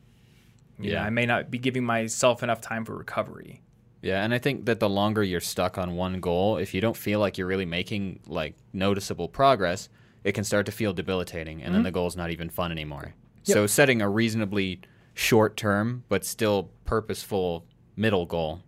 [0.79, 1.05] You know, Yeah.
[1.05, 3.63] I may not be giving myself enough time for recovery.
[4.07, 6.97] Yeah, and I think that the longer you're stuck on one goal, if you don't
[6.97, 9.89] feel like you're really making like noticeable progress,
[10.23, 13.15] it can start to feel debilitating and then the goal's not even fun anymore.
[13.43, 14.81] So setting a reasonably
[15.15, 17.65] short term but still purposeful
[17.97, 18.61] middle goal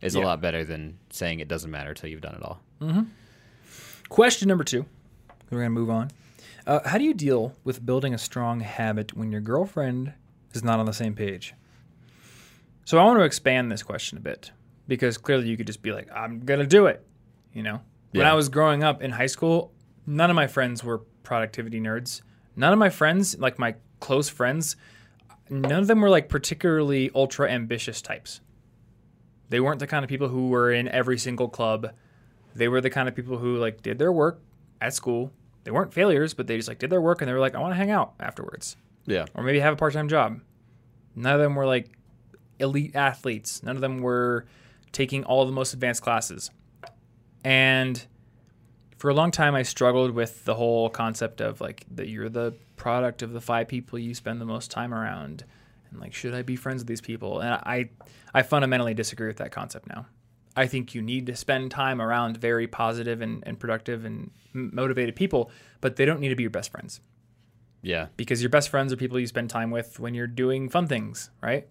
[0.00, 2.60] is a lot better than saying it doesn't matter till you've done it all.
[4.08, 4.86] Question number two.
[5.50, 6.10] We're going to move on.
[6.66, 10.14] Uh, how do you deal with building a strong habit when your girlfriend
[10.54, 11.52] is not on the same page?
[12.86, 14.50] So I want to expand this question a bit
[14.88, 17.04] because clearly you could just be like, I'm going to do it.
[17.52, 17.80] You know,
[18.12, 19.72] when I was growing up in high school,
[20.06, 22.22] none of my friends were productivity nerds.
[22.56, 24.76] None of my friends, like my close friends,
[25.50, 28.40] none of them were like particularly ultra ambitious types.
[29.48, 31.92] They weren't the kind of people who were in every single club.
[32.54, 34.40] They were the kind of people who like did their work
[34.80, 35.30] at school.
[35.64, 37.60] They weren't failures, but they just like did their work and they were like, I
[37.60, 39.26] want to hang out afterwards Yeah.
[39.34, 40.40] or maybe have a part-time job.
[41.14, 41.90] None of them were like
[42.58, 43.62] elite athletes.
[43.62, 44.46] None of them were
[44.92, 46.50] taking all the most advanced classes.
[47.44, 48.04] And
[48.98, 52.54] for a long time I struggled with the whole concept of like that you're the
[52.76, 55.44] product of the five people you spend the most time around
[55.90, 57.40] and like should I be friends with these people?
[57.40, 57.90] And I
[58.32, 60.06] I fundamentally disagree with that concept now.
[60.54, 65.16] I think you need to spend time around very positive and, and productive and motivated
[65.16, 65.50] people,
[65.80, 67.00] but they don't need to be your best friends
[67.80, 68.08] Yeah.
[68.18, 71.30] because your best friends are people you spend time with when you're doing fun things,
[71.42, 71.66] right?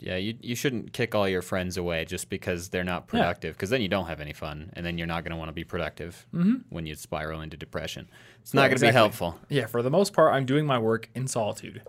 [0.00, 3.68] Yeah, you, you shouldn't kick all your friends away just because they're not productive, because
[3.70, 5.64] then you don't have any fun, and then you're not going to want to be
[5.64, 6.26] productive
[6.70, 8.08] when you spiral into depression.
[8.40, 8.90] It's not Yeah, going to exactly.
[8.92, 9.38] be helpful.
[9.50, 11.82] Yeah, for the most part, I'm doing my work in solitude,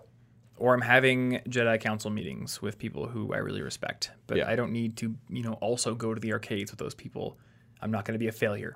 [0.57, 4.11] or I'm having Jedi Council meetings with people who I really respect.
[4.27, 4.49] But Yeah.
[4.49, 7.37] I don't need to, you know, also go to the arcades with those people.
[7.81, 8.75] I'm not going to be a failure.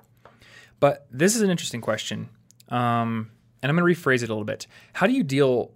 [0.80, 2.28] But this is an interesting question,
[2.70, 3.30] um,
[3.62, 4.66] and I'm going to rephrase it a little bit.
[4.94, 5.72] How do you deal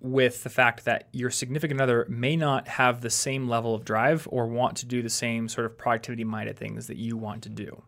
[0.00, 4.26] with the fact that your significant other may not have the same level of drive
[4.30, 7.48] or want to do the same sort of productivity minded things that you want to
[7.50, 7.82] do?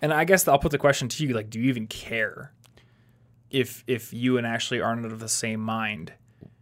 [0.00, 2.52] And I guess I'll put the question to you: like, do you even care
[3.50, 6.12] if if you and Ashley aren't of the same mind?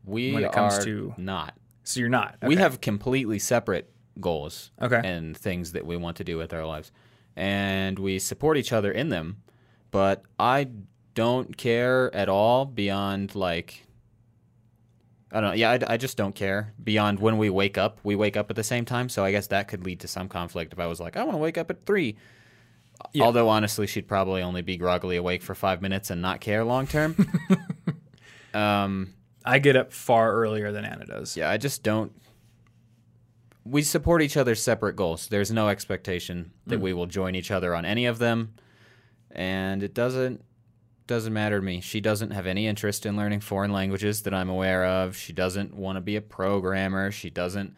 [0.04, 1.54] We When it comes are to- not.
[1.82, 2.36] So you're not.
[2.42, 5.00] We have completely separate goals Okay.
[5.04, 6.92] and things that we want to do with our lives.
[7.36, 9.42] And we support each other in them.
[9.90, 10.68] But I
[11.14, 13.86] don't care at all beyond like
[15.34, 15.56] I don't know.
[15.56, 17.98] Yeah, I, I just don't care beyond when we wake up.
[18.04, 20.28] We wake up at the same time, so I guess that could lead to some
[20.28, 22.16] conflict if I was like, I want to wake up at three.
[23.12, 23.24] Yeah.
[23.24, 26.86] Although honestly, she'd probably only be groggily awake for five minutes and not care long
[26.86, 27.16] term.
[28.54, 29.12] um,
[29.44, 31.36] I get up far earlier than Anna does.
[31.36, 32.12] yeah, I just don't.
[33.64, 35.26] We support each other's separate goals.
[35.26, 38.54] There's no expectation that we will join each other on any of them,
[39.32, 40.44] and it doesn't
[41.06, 41.80] doesn't matter to me.
[41.80, 45.16] She doesn't have any interest in learning foreign languages that I'm aware of.
[45.16, 47.10] She doesn't want to be a programmer.
[47.10, 47.74] She doesn't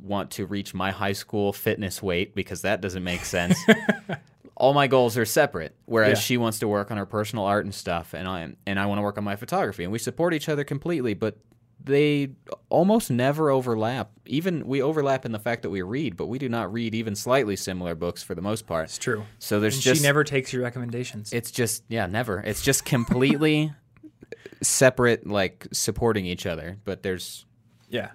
[0.00, 3.58] want to reach my high school fitness weight because that doesn't make sense.
[4.56, 5.74] All my goals are separate.
[5.86, 6.22] Whereas Yeah.
[6.22, 8.98] she wants to work on her personal art and stuff, and I and I want
[8.98, 11.14] to work on my photography, and we support each other completely.
[11.14, 11.38] But
[11.84, 12.30] they
[12.68, 14.10] almost never overlap.
[14.26, 17.14] Even we overlap in the fact that we read, but we do not read even
[17.16, 18.84] slightly similar books for the most part.
[18.84, 19.24] It's true.
[19.38, 21.32] So there's And just she never takes your recommendations.
[21.32, 22.40] it's just yeah, never.
[22.40, 23.72] It's just completely
[24.62, 26.78] separate, like supporting each other.
[26.84, 27.46] But there's
[27.88, 28.10] yeah.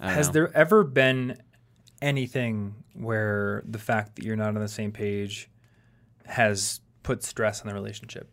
[0.00, 0.32] Has know.
[0.34, 1.38] there ever been
[2.02, 5.48] anything where the fact that you're not on the same page
[6.26, 8.30] has put stress on the relationship?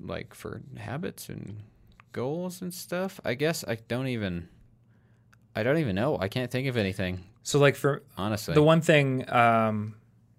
[0.00, 1.62] like for habits and
[2.14, 3.20] goals and stuff.
[3.26, 4.48] I guess I don't even.
[5.54, 6.16] I don't even know.
[6.18, 8.54] I can't think of anything So like for honestly.
[8.54, 9.94] the one thing um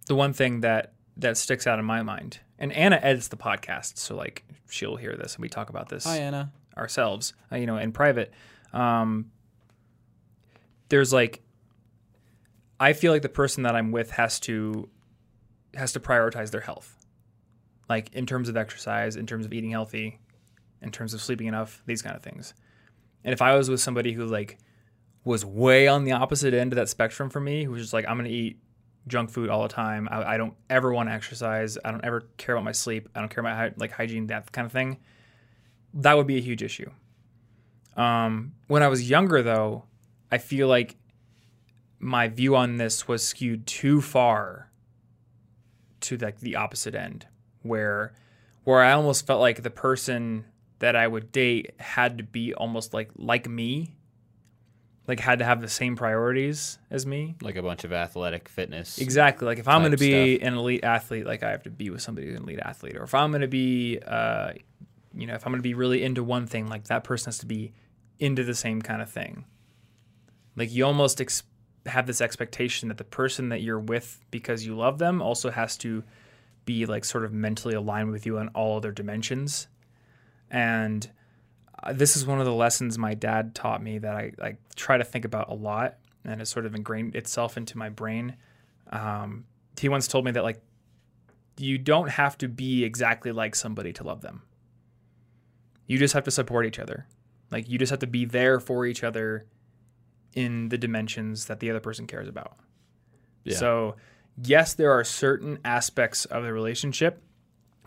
[0.08, 3.98] the one thing that that sticks out in my mind and Anna edits the podcast
[3.98, 6.52] so like she'll hear this and we talk about this Hi Anna.
[6.76, 8.34] ourselves, uh, you know, in private.
[8.74, 9.32] Um,
[10.90, 11.42] there's like,
[12.80, 14.90] I feel like the person that I'm with has to
[15.76, 16.94] has to prioritize their health,
[17.90, 20.20] like in terms of exercise, in terms of eating healthy,
[20.86, 22.54] in terms of sleeping enough, these kind of things.
[23.26, 24.58] And if I was with somebody who like
[25.26, 28.06] was way on the opposite end of that spectrum from me, who was just like,
[28.08, 28.60] I'm gonna eat
[29.08, 30.08] junk food all the time.
[30.10, 31.78] I, I don't ever want to exercise.
[31.84, 33.10] I don't ever care about my sleep.
[33.14, 35.00] I don't care about like hygiene, that kind of thing
[35.96, 36.92] that would be a huge issue.
[37.96, 39.86] Um, when I was younger, though,
[40.32, 40.98] I feel like
[42.00, 44.70] my view on this was skewed too far
[46.02, 47.26] to like the opposite end,
[47.64, 48.14] where
[48.66, 50.46] where I almost felt like the person
[50.80, 53.96] that I would date had to be almost like like me,
[55.08, 57.36] like had to have the same priorities as me.
[57.42, 58.98] Like a bunch of athletic fitness.
[58.98, 59.46] Exactly.
[59.46, 62.02] Like if I'm going to be an elite athlete, like I have to be with
[62.02, 64.54] somebody who's an elite athlete, or if I'm going to be, uh,
[65.14, 67.38] you know, if I'm going to be really into one thing, like that person has
[67.40, 67.74] to be
[68.20, 69.46] into the same kind of thing.
[70.56, 71.44] Like you almost ex-
[71.86, 75.78] have this expectation that the person that you're with because you love them also has
[75.78, 76.04] to
[76.66, 79.68] be like sort of mentally aligned with you on all other dimensions.
[80.52, 81.10] And
[81.84, 84.98] uh, this is one of the lessons my dad taught me that I, I try
[84.98, 88.36] to think about a lot and has sort of ingrained itself into my brain.
[88.92, 89.46] Um,
[89.80, 90.62] he once told me that like
[91.58, 94.42] you don't have to be exactly like somebody to love them.
[95.88, 97.06] You just have to support each other.
[97.52, 99.46] Like you just have to be there for each other
[100.34, 102.58] in the dimensions that the other person cares about.
[103.44, 103.56] Yeah.
[103.56, 103.96] So,
[104.42, 107.22] yes, there are certain aspects of the relationship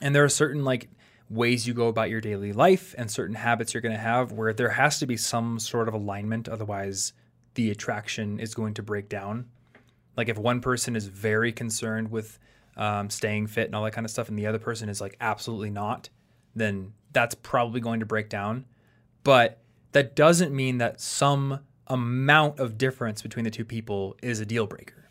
[0.01, 0.89] and there are certain like
[1.31, 4.53] ways you go about your daily life and certain habits you're going to have where
[4.53, 7.13] there has to be some sort of alignment otherwise
[7.59, 9.45] the attraction is going to break down.
[10.17, 12.39] Like if one person is very concerned with
[12.77, 15.17] um, staying fit and all that kind of stuff, and the other person is like
[15.21, 16.09] absolutely not,
[16.55, 18.65] then that's probably going to break down.
[19.25, 19.59] But
[19.91, 24.67] that doesn't mean that some amount of difference between the two people is a deal
[24.69, 25.09] breaker.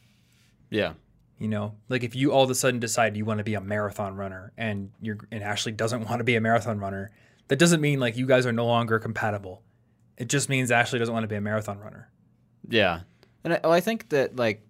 [0.70, 0.94] Yeah.
[1.40, 3.62] You know, like if you all of a sudden decide you want to be a
[3.62, 7.12] marathon runner and you're and Ashley doesn't want to be a marathon runner,
[7.48, 9.62] that doesn't mean like you guys are no longer compatible.
[10.18, 12.10] It just means Ashley doesn't want to be a marathon runner.
[12.68, 13.02] Yeah.
[13.44, 14.68] And I, well, I think that like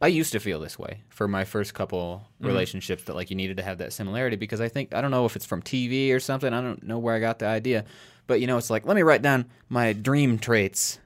[0.00, 2.46] I used to feel this way for my first couple mm-hmm.
[2.46, 5.24] relationships that like you needed to have that similarity because I think I don't know
[5.24, 6.52] if it's from TV or something.
[6.52, 7.84] I don't know where I got the idea.
[8.26, 10.98] But you know, it's like let me write down my dream traits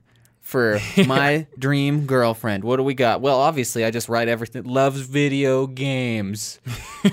[0.42, 2.64] for my dream girlfriend.
[2.64, 3.22] What do we got?
[3.22, 4.64] Well, obviously, I just write everything.
[4.64, 6.60] Loves video games.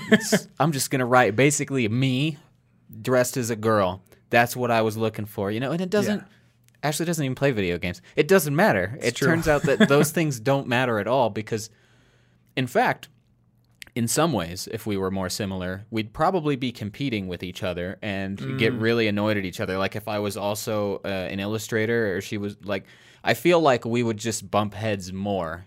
[0.60, 2.36] I'm just gonna write basically me
[3.00, 4.02] dressed as a girl.
[4.28, 5.72] That's what I was looking for, you know.
[5.72, 6.18] And it doesn't.
[6.18, 6.24] Yeah.
[6.82, 8.00] Ashley doesn't even play video games.
[8.16, 8.98] It doesn't matter.
[9.00, 9.28] it true.
[9.28, 11.68] turns out that those things don't matter at all because,
[12.56, 13.08] in fact,
[13.94, 17.98] in some ways, if we were more similar, we'd probably be competing with each other
[18.02, 18.80] and get Mm.
[18.80, 19.78] really annoyed at each other.
[19.78, 22.84] Like if I was also uh, an illustrator or she was like,
[23.24, 25.66] I feel like we would just bump heads more.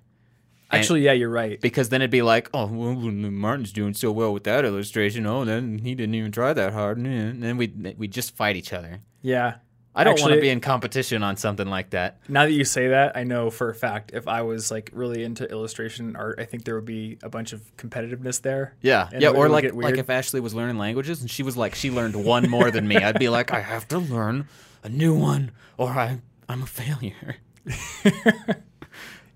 [0.71, 1.61] And- Actually, yeah, you're right.
[1.61, 5.25] because then it'd be like, oh, well, Martin's doing so well with that illustration.
[5.27, 6.97] Oh, then he didn't even try that hard.
[6.97, 9.01] And then we we just fight each other.
[9.21, 9.55] Yeah.
[9.95, 12.19] I don't want to be in competition on something like that.
[12.27, 15.23] Now that you say that, I know for a fact if I was like really
[15.23, 18.75] into illustration and art, I think there would be a bunch of competitiveness there.
[18.81, 21.91] Yeah, yeah, or like like if Ashley was learning languages and she was like she
[21.91, 24.47] learned one more than me, I'd be like, I have to learn
[24.83, 27.37] a new one, or I I'm a failure.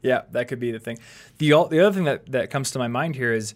[0.01, 0.99] Yeah, that could be the thing.
[1.37, 3.55] The the other thing that, that comes to my mind here is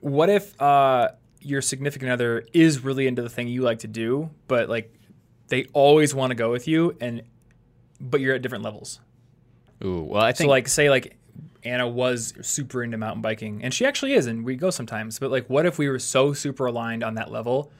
[0.00, 4.30] what if uh, your significant other is really into the thing you like to do,
[4.46, 4.94] but like
[5.48, 7.22] they always want to go with you and
[8.00, 9.00] but you're at different levels.
[9.84, 11.16] Ooh, well, I So think like say like
[11.64, 15.30] Anna was super into mountain biking and she actually is and we go sometimes, but
[15.30, 17.72] like what if we were so super aligned on that level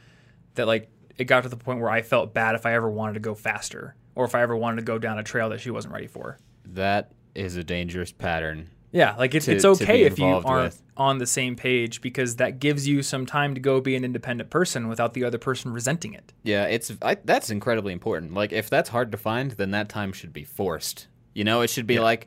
[0.54, 3.14] that like it got to the point where I felt bad if I ever wanted
[3.14, 5.70] to go faster or if I ever wanted to go down a trail that she
[5.70, 6.38] wasn't ready for.
[6.64, 10.82] that is a dangerous pattern Yeah, like it's to- it's okay if you aren't with.
[10.96, 14.50] on the same page because that gives you some time to go be an independent
[14.50, 16.32] person without the other person resenting it.
[16.42, 18.34] Yeah, it's I, that's incredibly important.
[18.34, 21.08] Like if that's hard to find, then that time should be forced.
[21.34, 22.26] You know, it should be like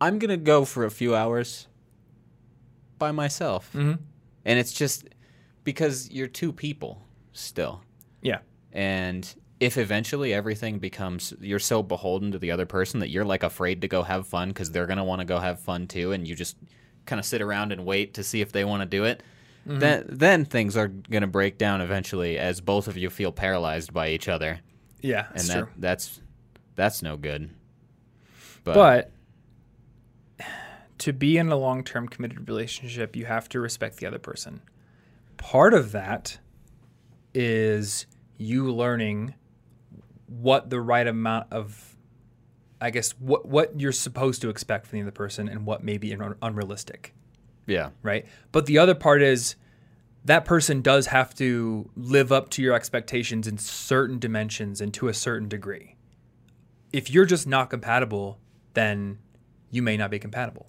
[0.00, 1.68] I'm going to go for a few hours
[2.98, 3.70] by myself.
[3.72, 4.02] Mm-hmm.
[4.44, 5.04] And it's just
[5.62, 7.82] because you're two people still.
[8.20, 8.38] Yeah.
[8.72, 9.32] And
[9.62, 13.80] if eventually everything becomes you're so beholden to the other person that you're like afraid
[13.82, 16.34] to go have fun because they're gonna want to go have fun too, and you
[16.34, 16.56] just
[17.06, 19.22] kind of sit around and wait to see if they want to do it.
[19.68, 19.78] Mm-hmm.
[19.78, 24.08] Then then things are gonna break down eventually as both of you feel paralyzed by
[24.08, 24.58] each other,
[25.00, 25.68] Yeah, and that's that true.
[25.78, 26.20] that's
[26.74, 27.50] that's no good.
[28.64, 29.10] But, But
[30.98, 34.60] to be in a long term committed relationship, you have to respect the other person.
[35.36, 36.38] Part of that
[37.32, 38.06] is
[38.38, 39.34] you learning
[40.40, 41.96] what the right amount of,
[42.80, 45.98] I guess, what, what you're supposed to expect from the other person and what may
[45.98, 47.14] be un- unrealistic,
[47.66, 48.26] yeah, right?
[48.50, 49.56] But the other part is
[50.24, 55.08] that person does have to live up to your expectations in certain dimensions and to
[55.08, 55.96] a certain degree.
[56.92, 58.38] If you're just not compatible,
[58.74, 59.18] then
[59.70, 60.68] you may not be compatible.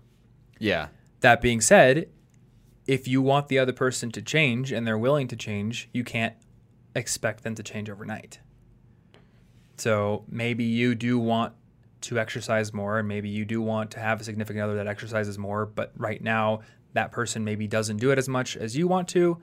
[0.59, 0.87] yeah,
[1.19, 2.09] That being said,
[2.87, 6.35] if you want the other person to change and they're willing to change, you can't
[6.95, 8.39] expect them to change overnight.
[9.77, 11.53] So maybe you do want
[12.01, 15.37] to exercise more and maybe you do want to have a significant other that exercises
[15.37, 16.61] more, but right now
[16.93, 19.37] that person maybe doesn't do it as much as you want to.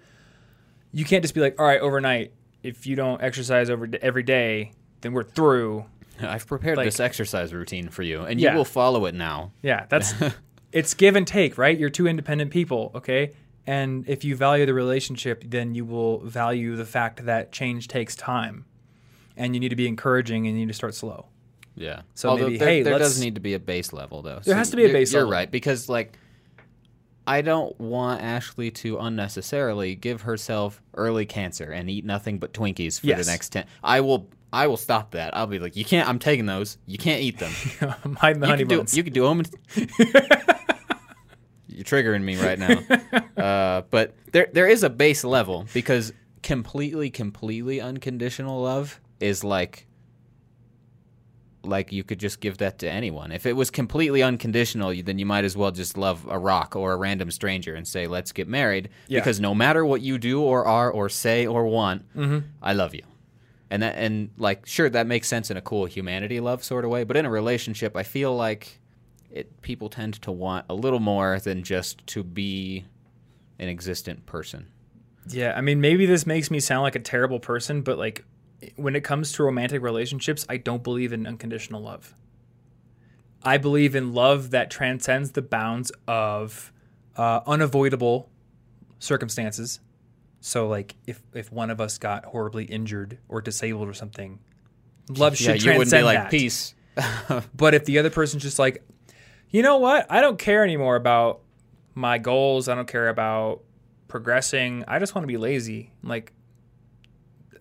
[0.92, 4.72] You can't just be like, "All right, overnight, if you don't exercise over every day,
[5.00, 5.84] then we're through."
[6.20, 8.52] I've prepared Like- this exercise routine for you, and Yeah.
[8.52, 9.52] you will follow it now.
[9.62, 10.14] Yeah, that's
[10.72, 11.76] it's give and take, right?
[11.78, 13.32] You're two independent people, okay?
[13.66, 18.14] And if you value the relationship, then you will value the fact that change takes
[18.16, 18.64] time.
[19.40, 21.26] And you need to be encouraging and you need to start slow.
[21.74, 22.02] Yeah.
[22.14, 24.40] So Although maybe, there, hey, there let's- does need to be a base level though.
[24.44, 25.32] There has to be a you're- base You're level.
[25.32, 26.18] right because like
[27.26, 33.00] I don't want Ashley to unnecessarily give herself early cancer and eat nothing but Twinkies
[33.00, 33.24] for Yes.
[33.24, 33.66] the next 10.
[33.84, 35.36] I will I will stop that.
[35.36, 36.76] I'll be like, "You can't I'm taking those.
[36.86, 37.52] You can't eat them.
[38.20, 38.96] Mind the you honey can do buns.
[38.96, 39.42] you can do them."
[41.68, 42.78] You're triggering me right now.
[43.42, 49.86] uh, but there there is a base level because completely completely unconditional love is like
[51.62, 53.32] like you could just give that to anyone.
[53.32, 56.74] If it was completely unconditional, you- then you might as well just love a rock
[56.74, 59.20] or a random stranger and say, "Let's get married." Yeah.
[59.20, 62.38] Because no matter what you do or are or say or want, Mm-hmm.
[62.62, 63.02] I love you.
[63.70, 66.90] And that and like sure that makes sense in a cool humanity love sort of
[66.90, 68.80] way, but in a relationship, I feel like
[69.30, 72.86] it people tend to want a little more than just to be
[73.58, 74.66] an existent person.
[75.28, 78.24] Yeah, I mean, maybe this makes me sound like a terrible person, but like
[78.76, 82.14] when it comes to romantic relationships, I don't believe in unconditional love.
[83.42, 86.72] I believe in love that transcends the bounds of
[87.16, 88.28] uh, unavoidable
[88.98, 89.80] circumstances.
[90.40, 94.40] So, like, if if one of us got horribly injured or disabled or something,
[95.08, 96.30] love should yeah, you wouldn't be like that.
[96.30, 96.74] peace.
[97.54, 98.82] But if the other person's just like,
[99.50, 100.06] you know what?
[100.10, 101.40] I don't care anymore about
[101.94, 102.68] my goals.
[102.68, 103.62] I don't care about
[104.08, 104.84] progressing.
[104.86, 105.92] I just want to be lazy.
[106.02, 106.32] Like,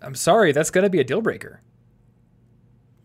[0.02, 1.62] I'm sorry, that's going to be a deal breaker.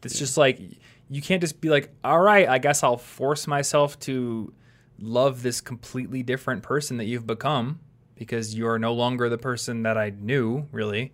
[0.03, 0.61] It's just like,
[1.09, 4.53] you can't just be like, all right, I guess I'll force myself to
[4.99, 7.81] love this completely different person that you've become
[8.15, 11.13] because you're no longer the person that I knew, really.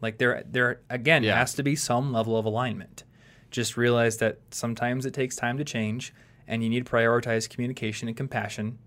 [0.00, 1.36] Like there there again Yeah.
[1.38, 3.04] has to be some level of alignment.
[3.50, 6.12] Just realize that sometimes it takes time to change
[6.46, 8.78] and you need to prioritize communication and compassion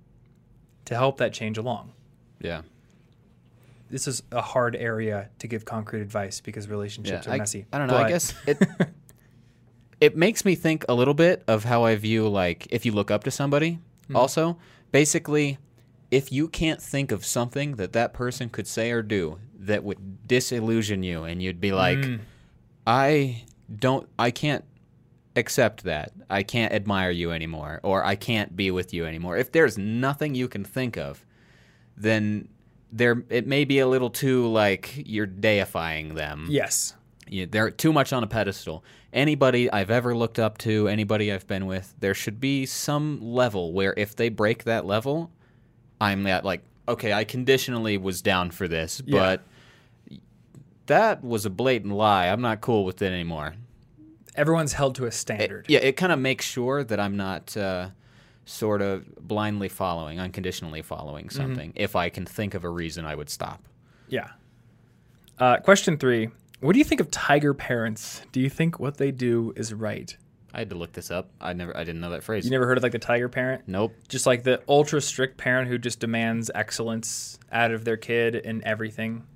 [0.85, 1.93] to help that change along.
[2.39, 2.61] yeah.
[3.89, 7.65] This is a hard area to give concrete advice because relationships are I, messy.
[7.71, 7.97] I don't know.
[7.97, 8.57] I guess it
[10.01, 13.11] it makes me think a little bit of how I view like if you look
[13.11, 13.79] up to somebody.
[14.07, 14.15] Hmm.
[14.15, 14.57] Also,
[14.91, 15.57] basically,
[16.11, 20.27] if you can't think of something that that person could say or do that would
[20.27, 22.15] disillusion you, and you'd be like, Hmm.
[22.85, 24.63] I don't, I can't
[25.35, 26.13] accept that.
[26.29, 29.37] I can't admire you anymore, or I can't be with you anymore.
[29.37, 31.25] If there's nothing you can think of,
[31.97, 32.47] then
[32.91, 36.47] there it may be a little too like you're deifying them.
[36.49, 36.93] yes.
[37.29, 38.85] You, they're too much on a pedestal.
[39.11, 43.73] Anybody I've ever looked up to, anybody I've been with, there should be some level
[43.73, 45.29] where if they break that level,
[45.99, 49.19] I'm at like, okay, I conditionally was down for this, Yeah.
[49.19, 50.19] but
[50.85, 52.27] that was a blatant lie.
[52.27, 53.55] I'm not cool with it anymore.
[54.35, 55.65] Everyone's held to a It- standard.
[55.67, 57.89] yeah, it kind of makes sure that I'm not uh,
[58.47, 61.73] sort of blindly following, unconditionally following something.
[61.75, 63.61] If I can think of a reason, I would stop.
[64.07, 64.29] Yeah.
[65.37, 66.29] Uh, question three.
[66.61, 68.21] What do you think of tiger parents?
[68.31, 70.15] Do you think what they do is right?
[70.53, 71.29] I had to look this up.
[71.39, 72.45] I never, I didn't know that phrase.
[72.45, 73.63] You never heard of like the tiger parent?
[73.67, 73.93] nope.
[74.07, 78.65] Just like the ultra strict parent who just demands excellence out of their kid in
[78.65, 79.27] everything,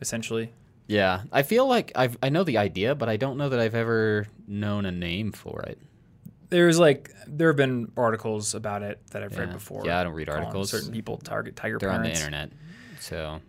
[0.00, 0.52] essentially.
[0.86, 3.74] Yeah, I feel like I've, I know the idea, but I don't know that I've
[3.74, 5.78] ever known a name for it.
[6.54, 9.82] There's like there have been articles about it that I've read before.
[9.84, 10.70] Yeah, I don't read articles.
[10.70, 12.52] Certain people target tiger They're on the internet,
[13.00, 13.40] so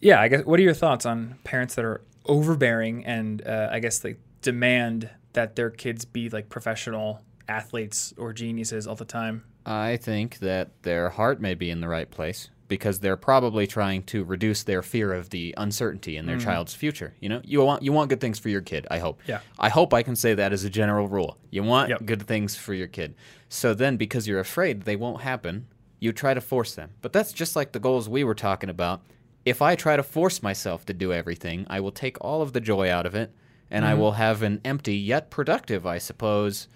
[0.00, 0.46] Yeah, I guess.
[0.46, 5.10] What are your thoughts on parents that are overbearing and uh, I guess they demand
[5.34, 9.44] that their kids be like professional athletes or geniuses all the time?
[9.66, 14.02] I think that their heart may be in the right place because they're probably trying
[14.04, 16.44] to reduce their fear of the uncertainty in their mm-hmm.
[16.44, 17.14] child's future.
[17.20, 18.86] You know, you want you want good things for your kid.
[18.90, 19.20] I hope.
[19.26, 19.40] Yeah.
[19.58, 21.38] I hope I can say that as a general rule.
[21.50, 22.04] You want Yep.
[22.04, 23.14] good things for your kid.
[23.48, 25.66] So then, because you're afraid they won't happen,
[25.98, 26.90] you try to force them.
[27.00, 29.02] But that's just like the goals we were talking about.
[29.44, 32.60] If I try to force myself to do everything, I will take all of the
[32.60, 33.32] joy out of it,
[33.70, 34.00] and I mm-hmm.
[34.00, 36.68] will have an empty yet productive, I suppose,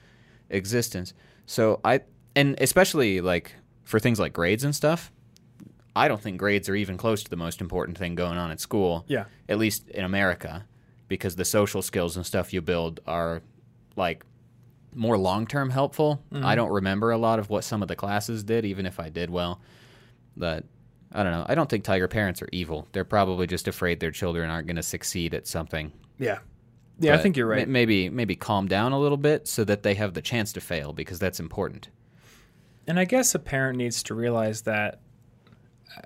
[0.49, 1.13] existence.
[1.45, 2.01] So I
[2.35, 5.13] and especially like for things like grades and stuff,
[5.95, 8.61] I don't think grades are even close to the most important thing going on at
[8.61, 9.05] school.
[9.09, 9.25] Yeah.
[9.49, 10.67] At least in America,
[11.09, 13.43] because the social skills and stuff you build are
[13.97, 14.25] like
[14.95, 16.23] more long-term helpful.
[16.33, 16.45] Mm-hmm.
[16.45, 19.09] I don't remember a lot of what some of the classes did even if I
[19.09, 19.61] did well.
[20.37, 20.65] But
[21.13, 21.45] I don't know.
[21.47, 22.89] I don't think tiger parents are evil.
[22.93, 25.93] They're probably just afraid their children aren't going to succeed at something.
[26.19, 26.39] Yeah.
[26.99, 27.67] Yeah, I think you're right.
[27.67, 30.61] ma- Maybe maybe calm down a little bit so that they have the chance to
[30.61, 31.89] fail because that's important.
[32.87, 35.01] And I guess a parent needs to realize that,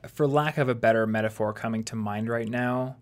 [0.09, 2.97] for lack of a better metaphor coming to mind right now,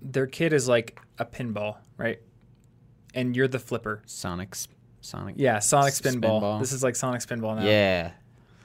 [0.00, 2.20] their kid is like a pinball, right?
[3.14, 4.02] And you're the flipper.
[4.06, 4.56] Sonic
[5.00, 6.40] Sonic Yeah, Sonic Spinball.
[6.40, 6.60] Spinball.
[6.60, 7.64] This is like Sonic Spinball now.
[7.64, 8.12] Yeah.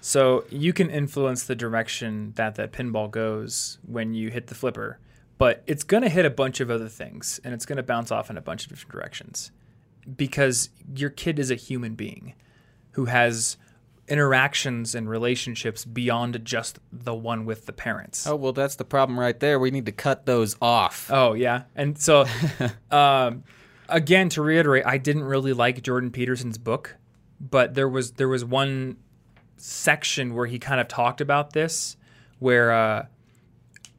[0.01, 4.99] So you can influence the direction that that pinball goes when you hit the flipper,
[5.37, 8.11] but it's going to hit a bunch of other things and it's going to bounce
[8.11, 9.51] off in a bunch of different directions
[10.15, 12.35] because your kid is a human being
[12.91, 13.57] who has
[14.07, 18.25] interactions and relationships beyond just the one with the parents.
[18.25, 19.59] Oh well, that's the problem right there.
[19.59, 21.09] We need to cut those off.
[21.11, 22.25] Oh yeah, and so
[22.91, 23.43] um,
[23.89, 26.95] again to reiterate, I didn't really like Jordan Peterson's book,
[27.39, 28.97] but there was there was one
[29.57, 31.97] section where he kind of talked about this,
[32.39, 33.05] where uh,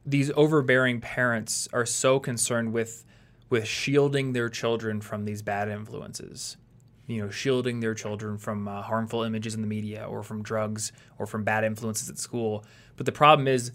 [0.05, 3.05] these overbearing parents are so concerned with
[3.49, 6.57] with shielding their children from these bad influences.
[7.09, 10.91] You know, shielding their children from uh, harmful images in the media or from drugs
[11.17, 12.63] or from bad influences at school.
[12.97, 13.71] But the problem is,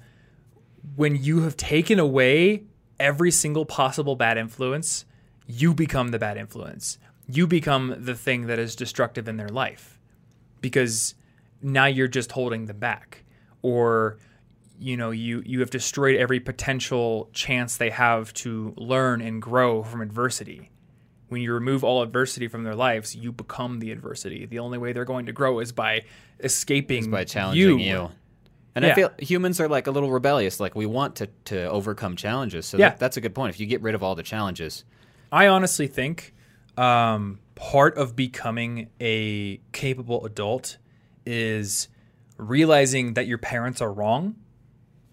[0.95, 2.63] when you have taken away
[3.01, 5.05] every single possible bad influence,
[5.47, 6.99] you become the bad influence.
[7.27, 9.99] You become the thing that is destructive in their life
[10.61, 11.15] because
[11.61, 13.25] now you're just holding them back
[13.63, 14.19] or
[14.79, 19.83] you know you you have destroyed every potential chance they have to learn and grow
[19.83, 20.71] from adversity
[21.29, 24.93] when you remove all adversity from their lives you become the adversity the only way
[24.93, 26.03] they're going to grow is by
[26.41, 28.11] escaping by challenging you.
[28.75, 30.59] And I feel humans are like a little rebellious.
[30.59, 32.67] Like we want to, to overcome challenges.
[32.67, 32.91] So Yeah.
[32.91, 33.55] that, that's a good point.
[33.55, 34.85] If you get rid of all the challenges,
[35.31, 36.35] I honestly think
[36.77, 40.79] um, part of becoming a capable adult
[41.25, 41.89] is
[42.37, 44.35] realizing that your parents are wrong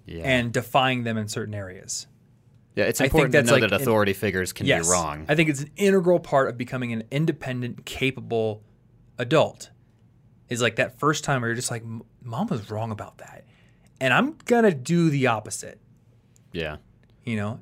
[0.07, 2.07] yeah, and defying them in certain areas.
[2.76, 5.26] Yeah, it's important to know like that authority figures can yes, be wrong.
[5.28, 8.64] I think it's an integral part of becoming an independent, capable
[9.18, 9.70] adult.
[10.50, 11.84] Is like that first time where you're just like,
[12.22, 13.46] "Mom was wrong about that,"
[14.02, 15.80] and I'm gonna do the opposite.
[16.52, 16.78] yeah.
[17.24, 17.60] You know.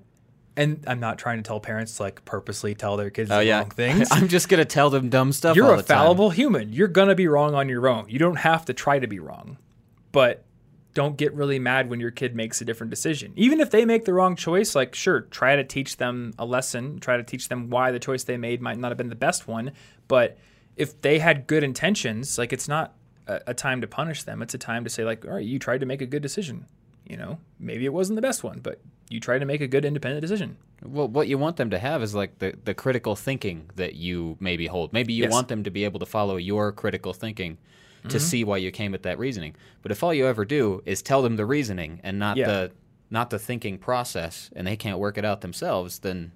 [0.57, 3.45] And I'm not trying to tell parents to like purposely tell their kids Oh the
[3.45, 3.59] yeah.
[3.59, 4.09] wrong things.
[4.11, 5.55] I'm just gonna tell them dumb stuff.
[5.55, 5.97] You're a the time.
[5.97, 6.73] fallible human.
[6.73, 8.09] You're gonna be wrong on your own.
[8.09, 9.57] You don't have to try to be wrong,
[10.11, 10.43] but
[10.99, 13.31] don't get really mad when your kid makes a different decision.
[13.37, 16.99] Even if they make the wrong choice, like sure, try to teach them a lesson.
[16.99, 19.47] Try to teach them why the choice they made might not have been the best
[19.47, 19.71] one.
[20.09, 20.37] But
[20.75, 22.95] if they had good intentions, like it's not
[23.27, 24.41] a, a time to punish them.
[24.41, 26.65] It's a time to say like, all right, you tried to make a good decision.
[27.07, 29.85] You know, maybe it wasn't the best one, but you tried to make a good
[29.85, 30.57] independent decision.
[30.83, 34.35] Well, what you want them to have is like the, the critical thinking that you
[34.41, 34.91] maybe hold.
[34.91, 35.31] Maybe you Yes.
[35.31, 37.57] want them to be able to follow your critical thinking
[38.03, 38.17] to Mm-hmm.
[38.19, 39.55] see why you came at that reasoning.
[39.81, 42.47] But if all you ever do is tell them the reasoning and not Yeah.
[42.47, 42.71] the
[43.11, 46.31] not the thinking process, and they can't work it out themselves, then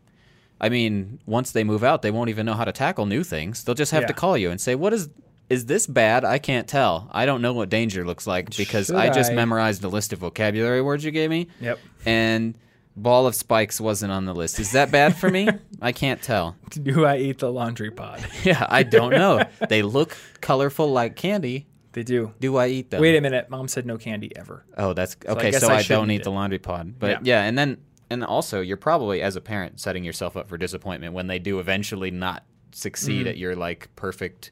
[0.59, 3.64] I mean, once they move out, they won't even know how to tackle new things.
[3.64, 5.09] They'll just have to call you and say, "What is
[5.49, 6.24] is this bad?
[6.26, 7.09] I can't tell.
[7.11, 10.14] I don't know what danger looks like because Should I just I?" memorized a list
[10.14, 11.80] of vocabulary words you gave me." Yep.
[12.05, 12.55] and
[12.96, 14.60] ball of spikes wasn't on the list.
[14.60, 15.48] Is that bad for me?
[15.82, 16.56] I can't tell.
[16.70, 18.26] Do I eat the laundry pod?
[18.44, 19.44] Yeah, I don't know.
[19.70, 21.68] They look colorful like candy.
[21.94, 22.34] they do.
[22.39, 23.02] Do I eat them?
[23.02, 23.50] Wait a minute.
[23.50, 24.66] Mom said no candy ever.
[24.78, 25.52] Oh, that's I okay.
[25.52, 27.00] guess So, I I, don't eat eat the laundry pod.
[27.00, 27.20] But Yeah.
[27.24, 27.44] yeah.
[27.44, 27.78] and then
[28.10, 31.60] and also you're probably as a parent setting yourself up for disappointment when they do
[31.60, 33.28] eventually not succeed Mm-hmm.
[33.30, 34.52] at your like perfect.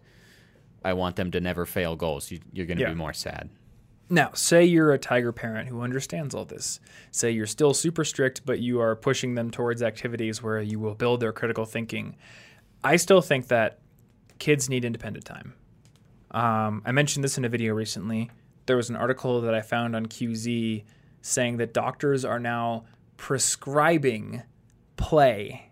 [0.84, 2.32] I want them to never fail goals.
[2.32, 2.90] You, you're going to Yeah.
[2.90, 3.50] be more sad.
[4.12, 6.82] Now, say you're a tiger parent who understands all this.
[7.12, 10.96] Say you're still super strict, but you are pushing them towards activities where you will
[10.96, 12.18] build their critical thinking.
[12.84, 13.80] I still think that
[14.38, 15.54] kids need independent time.
[16.32, 18.30] Um, I mentioned this in a video recently.
[18.66, 20.84] There was an article that I found on QZ
[21.22, 22.84] saying that doctors are now
[23.16, 24.44] prescribing
[24.98, 25.72] play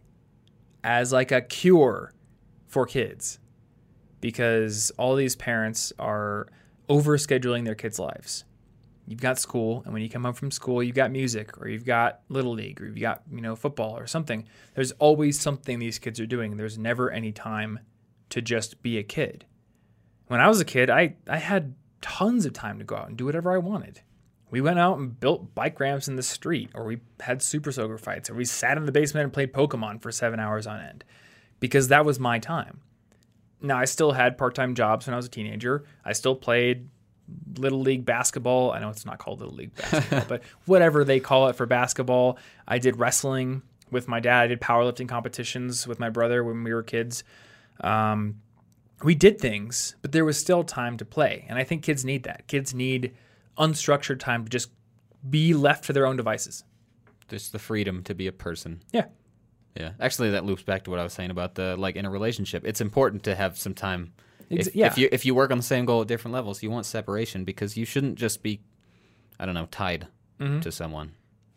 [0.82, 2.14] as like a cure
[2.68, 3.38] for kids
[4.22, 6.48] because all these parents are
[6.90, 8.44] overscheduling their kids' lives.
[9.08, 11.86] You've got school, and when you come home from school, you've got music, or you've
[11.86, 14.48] got little league, or you've got you know football or something.
[14.76, 16.58] There's always something these kids are doing.
[16.58, 17.80] There's never any time
[18.30, 19.46] to just be a kid.
[20.28, 23.18] When I was a kid, I I had tons of time to go out and
[23.18, 24.02] do whatever I wanted.
[24.52, 27.98] We went out and built bike ramps in the street, or we had super soaker
[27.98, 31.04] fights, or we sat in the basement and played Pokemon for seven hours on end,
[31.60, 32.82] because that was my time.
[33.62, 35.84] Now, I still had part time jobs when I was a teenager.
[36.06, 36.90] I still played
[37.58, 38.72] Little League basketball.
[38.72, 42.38] I know it's not called Little League basketball, but whatever they call it for basketball.
[42.68, 44.44] I did wrestling with my dad.
[44.44, 47.24] I did powerlifting competitions with my brother when we were kids.
[47.82, 48.42] Um,
[49.04, 51.46] we did things, but there was still time to play.
[51.50, 52.48] And I think kids need that.
[52.48, 53.14] Kids need
[53.58, 54.70] unstructured time to just
[55.30, 56.64] be left to their own devices.
[57.28, 58.82] Just the freedom to be a person.
[58.92, 59.06] Yeah.
[59.80, 59.92] Yeah.
[60.00, 62.64] Actually, that loops back to what I was saying about the like in a relationship.
[62.66, 64.14] It's important to have some time.
[64.52, 64.88] Ex- if, yeah.
[64.88, 67.46] if you if you work on the same goal at different levels, you want separation
[67.46, 68.62] because you shouldn't just be,
[69.40, 70.08] I don't know, tied
[70.62, 71.12] to someone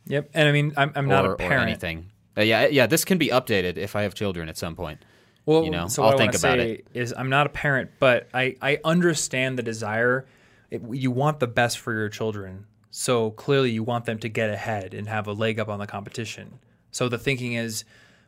[0.07, 0.31] Yep.
[0.35, 1.63] And I mean, I'm, I'm not or, a or parent.
[1.63, 2.11] anything.
[2.37, 2.87] Uh, yeah, yeah.
[2.87, 5.05] This can be updated if I have children at some point.
[5.45, 8.57] Well, you know, so I'll think about say Is I'm not a parent, but I
[8.63, 10.27] I understand the desire.
[10.71, 14.51] It, you want the best for your children, so clearly you want them to get
[14.51, 16.61] ahead and have a leg up on the competition.
[16.93, 17.85] So the thinking is,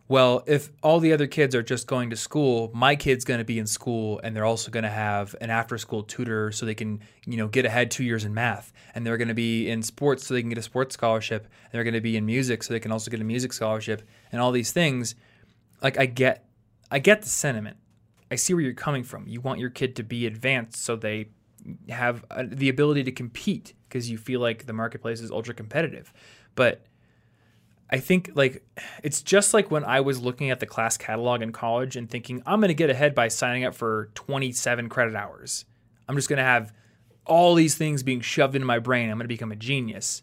[0.06, 3.44] well, if all the other kids are just going to school, my kid's going to
[3.44, 7.00] be in school, and they're also going to have an after-school tutor, so they can
[7.26, 10.26] you know get ahead two years in math, and they're going to be in sports,
[10.26, 11.44] so they can get a sports scholarship.
[11.64, 14.02] And they're going to be in music, so they can also get a music scholarship,
[14.30, 15.14] and all these things.
[15.82, 16.46] Like I get
[16.90, 17.78] I get the sentiment.
[18.30, 19.26] I see where you're coming from.
[19.26, 21.28] You want your kid to be advanced so they
[21.88, 26.12] have uh, the ability to compete because you feel like the marketplace is ultra competitive.
[26.54, 26.84] But
[27.90, 28.64] I think like
[29.02, 32.42] it's just like when I was looking at the class catalog in college and thinking
[32.46, 35.64] I'm going to get ahead by signing up for 27 credit hours.
[36.08, 36.72] I'm just going to have
[37.26, 39.10] all these things being shoved into my brain.
[39.10, 40.22] I'm going to become a genius.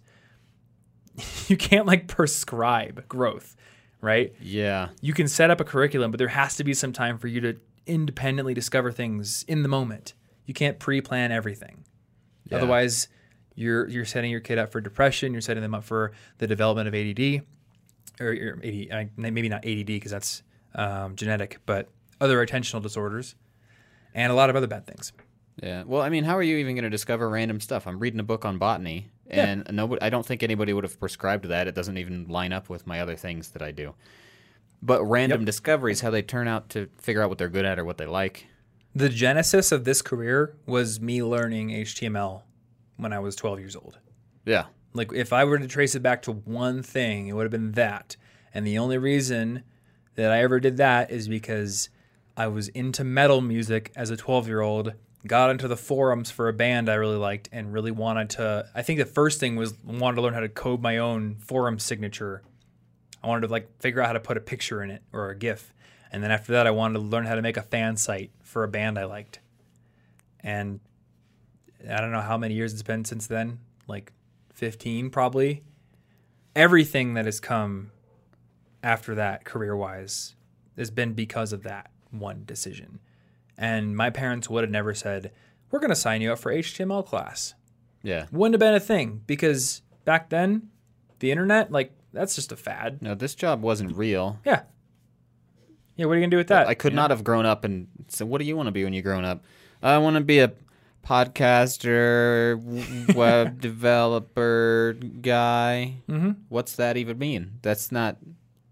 [1.47, 3.57] You can't like prescribe growth,
[3.99, 4.33] right?
[4.39, 4.89] Yeah.
[5.01, 7.41] you can set up a curriculum, but there has to be some time for you
[7.41, 10.13] to independently discover things in the moment.
[10.45, 11.83] You can't pre-plan everything.
[12.45, 12.57] Yeah.
[12.57, 13.09] Otherwise,
[13.55, 15.33] you're you're setting your kid up for depression.
[15.33, 17.43] You're setting them up for the development of ADD,
[18.19, 20.43] or, or AD, maybe not ADD because that's
[20.75, 21.89] um, genetic, but
[22.19, 23.35] other attentional disorders,
[24.13, 25.11] and a lot of other bad things.
[25.61, 25.83] Yeah.
[25.85, 27.87] Well, I mean, how are you even going to discover random stuff?
[27.87, 31.45] I'm reading a book on botany, and nobody, I don't think anybody would have prescribed
[31.45, 31.67] that.
[31.67, 33.93] It doesn't even line up with my other things that I do.
[34.81, 37.85] But random discoveries, how they turn out to figure out what they're good at or
[37.85, 38.47] what they like.
[38.95, 42.41] The genesis of this career was me learning HTML
[42.97, 43.99] when I was 12 years old.
[44.45, 44.65] Yeah.
[44.93, 47.73] Like if I were to trace it back to one thing, it would have been
[47.73, 48.15] that.
[48.53, 49.63] And the only reason
[50.15, 51.89] that I ever did that is because
[52.35, 54.93] I was into metal music as a 12-year-old,
[55.27, 58.81] got into the forums for a band I really liked and really wanted to I
[58.81, 62.41] think the first thing was wanted to learn how to code my own forum signature.
[63.23, 65.35] I wanted to like figure out how to put a picture in it or a
[65.35, 65.73] gif.
[66.11, 68.63] And then after that I wanted to learn how to make a fan site for
[68.63, 69.39] a band I liked.
[70.39, 70.79] And
[71.87, 74.11] I don't know how many years it's been since then, like
[74.53, 75.63] 15 probably.
[76.55, 77.91] Everything that has come
[78.83, 80.35] after that career wise
[80.77, 82.99] has been because of that one decision.
[83.57, 85.31] And my parents would have never said,
[85.69, 87.53] We're going to sign you up for HTML class.
[88.03, 88.25] Yeah.
[88.31, 90.69] Wouldn't have been a thing because back then,
[91.19, 93.01] the internet, like, that's just a fad.
[93.01, 94.39] No, this job wasn't real.
[94.43, 94.63] Yeah.
[95.95, 96.67] Yeah, what are you going to do with that?
[96.67, 97.03] I could You know?
[97.03, 99.23] not have grown up and said, "What do you want to be when you grown
[99.23, 99.43] up?"
[99.83, 100.51] I want to be a
[101.03, 102.57] podcaster,
[103.15, 105.95] web developer guy.
[106.07, 106.37] Mhm.
[106.49, 107.59] What's that even mean?
[107.61, 108.17] That's not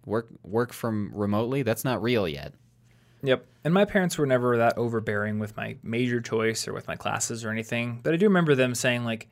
[0.06, 1.64] work work from remotely.
[1.64, 2.54] That's not real yet.
[3.22, 3.46] Yep.
[3.66, 7.44] And my parents were never that overbearing with my major choice or with my classes
[7.44, 8.00] or anything.
[8.02, 9.30] But I do remember them saying, like,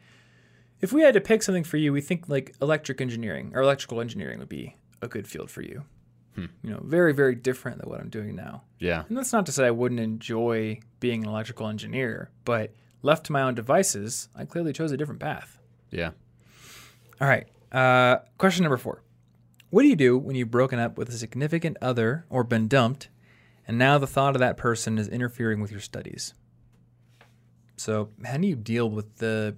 [0.81, 4.01] if we had to pick something for you, we think like electric engineering or electrical
[4.01, 5.83] engineering would be a good field for you.
[6.61, 8.61] You know, very, very different than what I'm doing now.
[8.77, 9.05] Yeah.
[9.09, 12.75] And that's not to say I wouldn't enjoy being an electrical engineer, but
[13.07, 15.57] left to my own devices, I clearly chose a different path.
[15.89, 16.11] Yeah.
[17.19, 17.47] All right.
[17.71, 19.01] Uh, question number four.
[19.71, 23.09] What do you do when you've broken up with a significant other or been dumped
[23.67, 26.33] and now the thought of that person is interfering with your studies.
[27.75, 29.57] So, how do you deal with the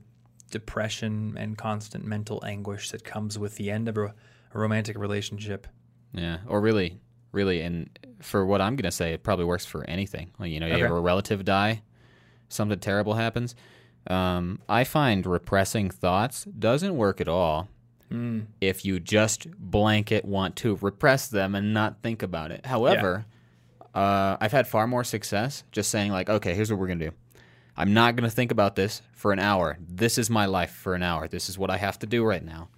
[0.49, 4.13] depression and constant mental anguish that comes with the end of a,
[4.51, 5.67] romantic relationship?
[6.11, 6.99] Yeah, or really,
[7.31, 7.87] really, and
[8.19, 10.31] for what I'm gonna say, it probably works for anything.
[10.39, 10.81] Like, you know, you Okay.
[10.81, 11.83] have a relative die,
[12.49, 13.55] something terrible happens.
[14.07, 17.69] Um, I find repressing thoughts doesn't work at all
[18.11, 18.47] Mm.
[18.59, 22.65] if you just blanket want to repress them and not think about it.
[22.65, 23.27] However,
[23.93, 27.11] uh, I've had far more success just saying like, okay, here's what we're gonna do.
[27.77, 29.77] I'm not gonna think about this for an hour.
[29.87, 31.27] This is my life for an hour.
[31.27, 32.69] This is what I have to do right now.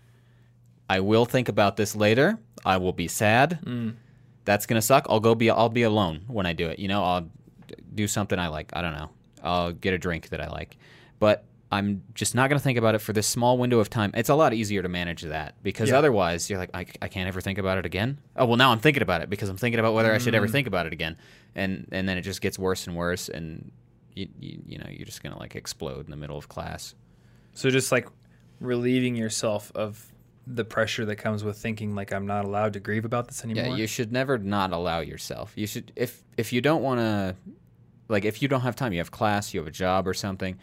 [0.90, 2.38] I will think about this later.
[2.66, 3.60] I will be sad.
[3.64, 3.96] Mm.
[4.44, 5.08] That's gonna suck.
[5.10, 5.50] I'll go be.
[5.50, 6.78] I'll be alone when I do it.
[6.78, 7.30] You know, I'll
[7.96, 8.72] do something I like.
[8.74, 9.12] I don't know.
[9.44, 10.78] I'll get a drink that I like,
[11.20, 14.12] but I'm just not gonna think about it for this small window of time.
[14.14, 15.98] It's a lot easier to manage that because Yeah.
[16.00, 18.18] otherwise you're like, I, I can't ever think about it again.
[18.36, 20.48] Oh well, now I'm thinking about it because I'm thinking about whether I should ever
[20.48, 20.52] Mm.
[20.52, 21.16] think about it again,
[21.56, 23.72] and and then it just gets worse and worse, and
[24.16, 26.94] you you, you know you're just gonna like explode in the middle of class.
[27.54, 28.08] So, just like
[28.60, 30.08] relieving yourself of
[30.48, 33.68] the pressure that comes with thinking like I'm not allowed to grieve about this anymore.
[33.68, 35.54] Yeah, you should never not allow yourself.
[35.56, 37.36] You should if if you don't want to,
[38.08, 40.58] like if you don't have time, you have class, you have a job or something.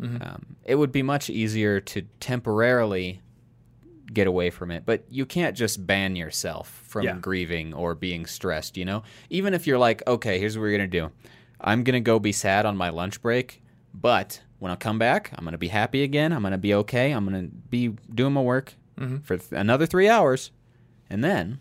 [0.00, 0.22] Mm-hmm.
[0.22, 3.20] Um, it would be much easier to temporarily
[4.12, 7.16] get away from it, but you can't just ban yourself from Yeah.
[7.18, 8.76] grieving or being stressed.
[8.76, 11.10] You know, even if you're like, okay, here's what we're gonna do.
[11.60, 13.62] I'm gonna go be sad on my lunch break,
[13.94, 16.32] but when I come back, I'm gonna be happy again.
[16.32, 17.12] I'm gonna be okay.
[17.12, 19.24] I'm gonna be doing my work Mhm.
[19.24, 20.50] for th- another three hours,
[21.08, 21.60] and then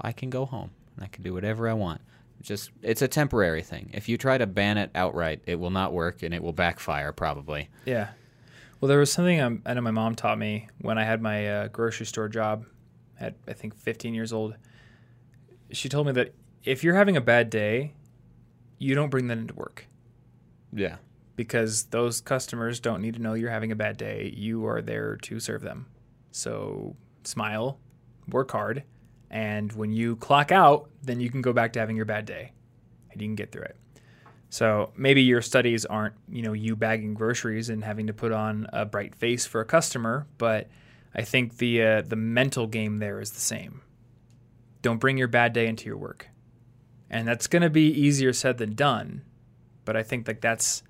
[0.00, 2.00] I can go home and I can do whatever I want.
[2.40, 3.90] Just it's a temporary thing.
[3.92, 7.12] If you try to ban it outright, it will not work and it will backfire
[7.12, 7.68] probably.
[7.84, 8.10] Yeah.
[8.80, 11.48] Well, there was something um, I know my mom taught me when I had my
[11.48, 12.64] uh, grocery store job
[13.18, 14.54] at, I think, 15 years old.
[15.72, 16.32] She told me that
[16.62, 17.94] if you're having a bad day,
[18.78, 19.86] you don't bring that into work
[20.72, 20.96] Yeah.
[21.34, 24.32] because those customers don't need to know you're having a bad day.
[24.36, 25.86] You are there to serve them.
[26.30, 27.80] So smile,
[28.28, 28.84] work hard,
[29.30, 32.52] and when you clock out, then you can go back to having your bad day
[33.10, 33.76] and you can get through it.
[34.50, 38.66] So maybe your studies aren't, you know, you bagging groceries and having to put on
[38.72, 40.68] a bright face for a customer, but
[41.14, 43.82] I think the uh, the mental game there is the same.
[44.80, 46.28] Don't bring your bad day into your work.
[47.10, 49.22] And that's going to be easier said than done,
[49.84, 50.82] but I think like that's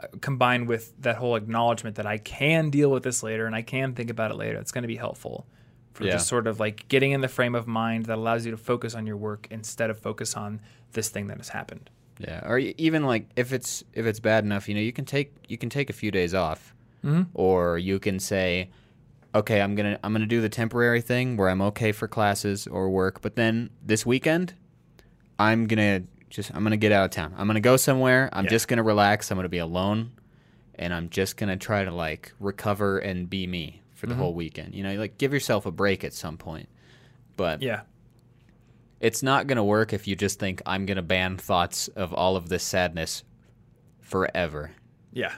[0.00, 3.62] uh, combined with that whole acknowledgement that I can deal with this later and I
[3.62, 4.58] can think about it later.
[4.58, 5.46] It's going to be helpful
[5.92, 6.12] for Yeah.
[6.12, 8.94] just sort of like getting in the frame of mind that allows you to focus
[8.94, 10.60] on your work instead of focus on
[10.92, 11.90] this thing that has happened.
[12.18, 15.32] Yeah, or even like if it's if it's bad enough, you know, you can take
[15.48, 16.74] you can take a few days off,
[17.04, 17.26] Mhm.
[17.34, 18.68] or you can say,
[19.34, 22.90] okay, I'm gonna I'm gonna do the temporary thing where I'm okay for classes or
[22.90, 24.52] work, but then this weekend,
[25.38, 27.34] I'm gonna just I'm gonna get out of town.
[27.38, 28.28] I'm gonna go somewhere.
[28.32, 28.50] I'm Yeah.
[28.50, 29.30] just gonna relax.
[29.30, 30.10] I'm gonna be alone,
[30.74, 34.74] and I'm just gonna try to like recover and be me for the whole weekend.
[34.74, 36.68] You know, like give yourself a break at some point.
[37.36, 37.82] But Yeah.
[38.98, 42.12] it's not going to work if you just think I'm going to ban thoughts of
[42.14, 43.24] all of this sadness
[44.00, 44.72] forever.
[45.12, 45.34] Yeah.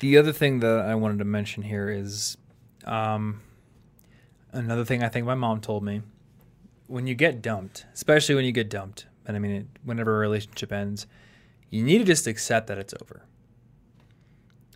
[0.00, 2.36] The other thing that I wanted to mention here is
[2.84, 3.42] um,
[4.52, 6.00] another thing I think my mom told me.
[6.86, 10.18] When you get dumped, especially when you get dumped, and I mean, it, whenever a
[10.18, 11.06] relationship ends,
[11.70, 13.22] you need to just accept that it's over.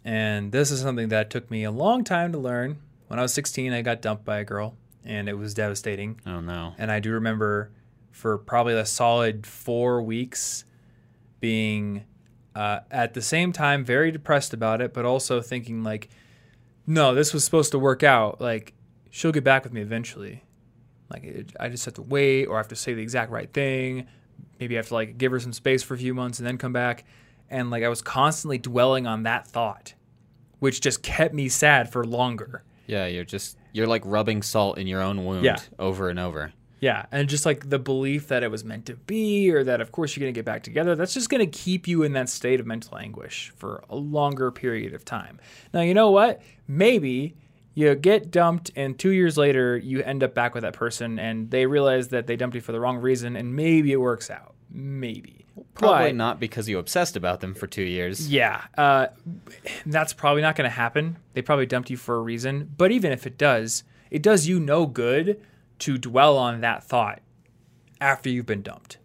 [0.08, 2.78] And this is something that took me a long time to learn.
[3.08, 6.18] When I was 16, I got dumped by a girl, and it was devastating.
[6.24, 6.72] Oh no.
[6.78, 7.70] And I do remember
[8.10, 10.64] for probably a solid four weeks
[11.40, 12.06] being
[12.54, 16.08] uh, at the same time very depressed about it, but also thinking like,
[16.86, 18.40] no, this was supposed to work out.
[18.40, 18.72] Like,
[19.10, 20.42] she'll get back with me eventually.
[21.10, 23.52] Like, it, I just have to wait, or I have to say the exact right
[23.52, 24.06] thing.
[24.58, 26.56] Maybe I have to like give her some space for a few months and then
[26.56, 27.04] come back.
[27.50, 29.92] And like, I was constantly dwelling on that thought,
[30.60, 32.62] which just kept me sad for longer.
[32.86, 35.58] Yeah, you're just you're like rubbing salt in your own wound Yeah.
[35.78, 36.52] over and over.
[36.80, 39.90] Yeah, and just like the belief that it was meant to be, or that of
[39.90, 42.28] course you're going to get back together, that's just going to keep you in that
[42.28, 45.40] state of mental anguish for a longer period of time.
[45.74, 46.40] Now, you know what?
[46.68, 47.34] Maybe
[47.74, 51.50] you get dumped, and two years later, you end up back with that person, and
[51.50, 54.54] they realize that they dumped you for the wrong reason, and maybe it works out.
[54.70, 55.46] Maybe.
[55.74, 58.28] Probably But- not because you obsessed about them for 2 years.
[58.30, 59.08] yeah, uh,
[59.86, 61.16] that's probably not going to happen.
[61.34, 62.70] They probably dumped you for a reason.
[62.76, 65.40] But even if it does, it does you no good
[65.80, 67.20] to dwell on that thought
[68.00, 68.98] after you've been dumped.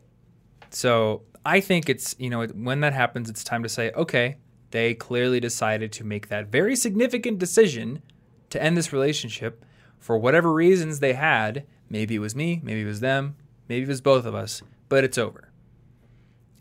[0.69, 4.37] So I think it's, you know, when that happens, it's time to say, okay,
[4.71, 8.01] they clearly decided to make that very significant decision
[8.49, 9.63] to end this relationship
[9.99, 11.65] for whatever reasons they had.
[11.89, 13.35] Maybe it was me, maybe it was them,
[13.69, 15.49] maybe it was both of us, but it's over.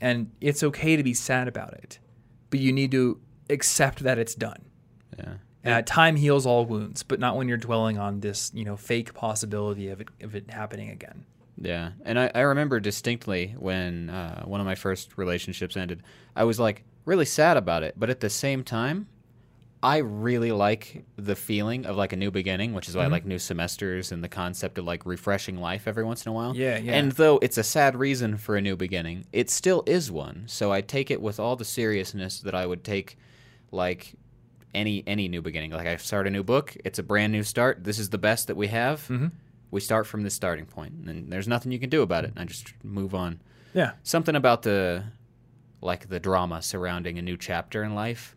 [0.02, 2.00] And it's okay to be sad about it,
[2.50, 4.64] but you need to accept that it's done.
[5.16, 5.34] Yeah.
[5.64, 9.14] Uh, time heals all wounds, but not when you're dwelling on this, you know, fake
[9.14, 11.24] possibility of it of it happening again.
[11.56, 16.02] Yeah, and I, I remember distinctly when uh, one of my first relationships ended.
[16.34, 19.06] I was like really sad about it, but at the same time,
[19.82, 23.24] I really like the feeling of like a new beginning, which is why I like
[23.24, 26.56] new semesters and the concept of like refreshing life every once in a while.
[26.56, 26.92] Yeah, yeah.
[26.92, 30.44] And though it's a sad reason for a new beginning, it still is one.
[30.46, 33.18] So I take it with all the seriousness that I would take
[33.72, 34.14] like
[34.72, 35.72] any any new beginning.
[35.72, 37.82] Like I start a new book, it's a brand new start.
[37.82, 39.00] This is the best that we have.
[39.08, 39.28] Mm-hmm.
[39.72, 42.34] We start from this starting point, and there's nothing you can do about it.
[42.36, 43.40] I just move on.
[43.74, 43.92] Yeah.
[44.04, 45.02] Something about the
[45.80, 48.36] like the drama surrounding a new chapter in life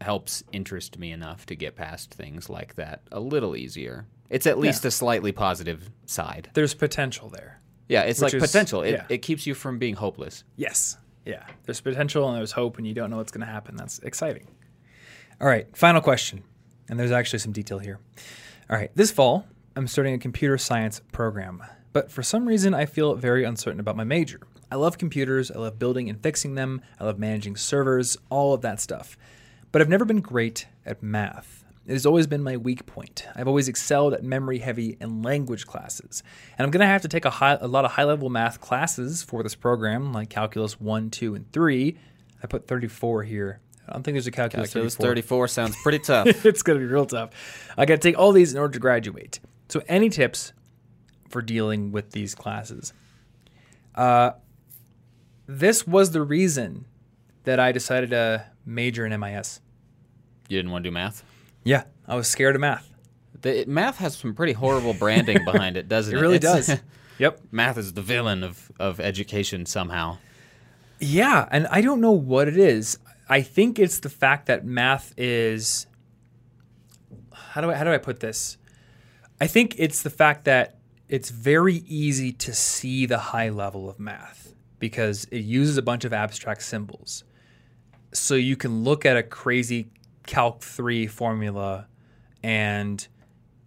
[0.00, 4.06] helps interest me enough to get past things like that a little easier.
[4.28, 6.50] It's at least a slightly positive side.
[6.54, 7.60] There's potential there.
[7.88, 8.82] Yeah, it's like is- potential.
[8.82, 9.04] It, yeah.
[9.08, 10.44] it keeps you from being hopeless.
[10.56, 10.96] Yes.
[11.24, 11.44] Yeah.
[11.64, 13.76] There's potential and there's hope, and you don't know what's going to happen.
[13.76, 14.48] That's exciting.
[15.40, 15.66] All right.
[15.76, 16.42] Final question.
[16.88, 17.98] And there's actually some detail here.
[18.70, 18.90] All right.
[18.94, 23.44] This fall, I'm starting a computer science program, but for some reason, I feel very
[23.44, 24.40] uncertain about my major.
[24.70, 25.50] I love computers.
[25.50, 26.80] I love building and fixing them.
[26.98, 29.16] I love managing servers, all of that stuff.
[29.76, 31.62] But I've never been great at math.
[31.86, 33.26] It has always been my weak point.
[33.36, 36.22] I've always excelled at memory heavy and language classes.
[36.56, 38.58] And I'm going to have to take a, high, a lot of high level math
[38.58, 41.94] classes for this program, like Calculus 1, 2, and 3.
[42.42, 43.60] I put 34 here.
[43.86, 45.44] I don't think there's a Calculus, Calculus 34.
[45.44, 46.46] 34 sounds pretty tough.
[46.46, 47.34] it's going to be real tough.
[47.76, 49.40] I got to take all these in order to graduate.
[49.68, 50.54] So, any tips
[51.28, 52.94] for dealing with these classes?
[53.94, 54.30] Uh,
[55.46, 56.86] this was the reason
[57.44, 59.60] that I decided to major in MIS.
[60.48, 61.22] You didn't want to do math?
[61.64, 62.88] Yeah, I was scared of math.
[63.40, 66.20] The, it- math has some pretty horrible branding behind it, doesn't It it?
[66.20, 66.80] really It's- does.
[67.18, 67.40] Yep.
[67.50, 70.18] math is the villain of, of education somehow.
[71.00, 72.98] Yeah, and I don't know what it is.
[73.26, 75.86] I think it's the fact that math is
[77.32, 78.58] how do I how do I put this?
[79.40, 80.76] I think it's the fact that
[81.08, 86.04] it's very easy to see the high level of math because it uses a bunch
[86.04, 87.24] of abstract symbols.
[88.12, 89.88] So you can look at a crazy
[90.26, 91.86] calc 3 formula
[92.42, 93.06] and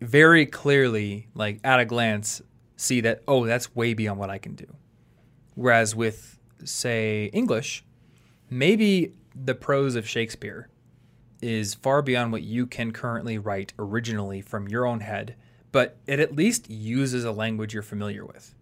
[0.01, 2.41] very clearly like at a glance
[2.75, 4.67] see that oh that's way beyond what I can do.
[5.55, 7.83] Whereas with, say, English,
[8.49, 10.69] maybe the prose of Shakespeare
[11.41, 15.35] is far beyond what you can currently write originally from your own head,
[15.73, 18.55] but it at least uses a language you're familiar with.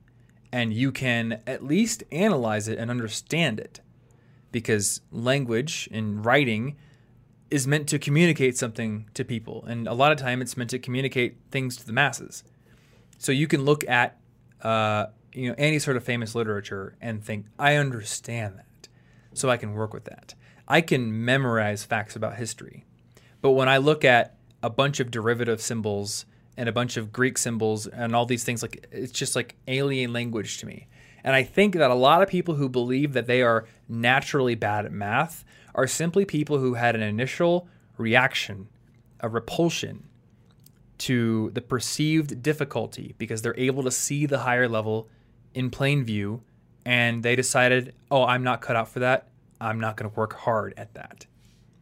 [0.51, 3.81] And you can at least analyze it and understand it.
[4.51, 6.77] Because language in writing
[7.49, 9.63] is meant to communicate something to people.
[9.65, 12.43] And a lot of time it's meant to communicate things to the masses.
[13.17, 14.17] So you can look at
[14.61, 18.87] uh, you know any sort of famous literature and think, I understand that,
[19.33, 20.33] so I can work with that.
[20.67, 22.85] I can memorize facts about history,
[23.41, 26.25] but when I look at a bunch of derivative symbols
[26.57, 30.11] and a bunch of Greek symbols and all these things, like it's just like alien
[30.11, 30.87] language to me.
[31.23, 34.85] And I think that a lot of people who believe that they are naturally bad
[34.85, 35.45] at math
[35.77, 37.67] are simply people who had an initial
[37.97, 38.67] reaction,
[39.21, 40.07] a repulsion
[40.97, 45.07] to the perceived difficulty because they're able to see the higher level
[45.53, 46.41] in plain view
[46.85, 49.27] and they decided, oh, I'm not cut out for that.
[49.61, 51.25] I'm not going to work hard at that.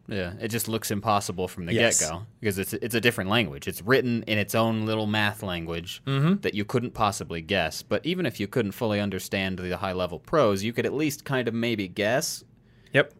[0.07, 1.99] Yeah, it just looks impossible from the Yes.
[1.99, 3.67] get go because it's it's a different language.
[3.67, 6.41] It's written in its own little math language mm-hmm.
[6.41, 7.81] that you couldn't possibly guess.
[7.81, 11.25] But even if you couldn't fully understand the high level prose, you could at least
[11.25, 12.43] kind of maybe guess.
[12.93, 13.13] Yep.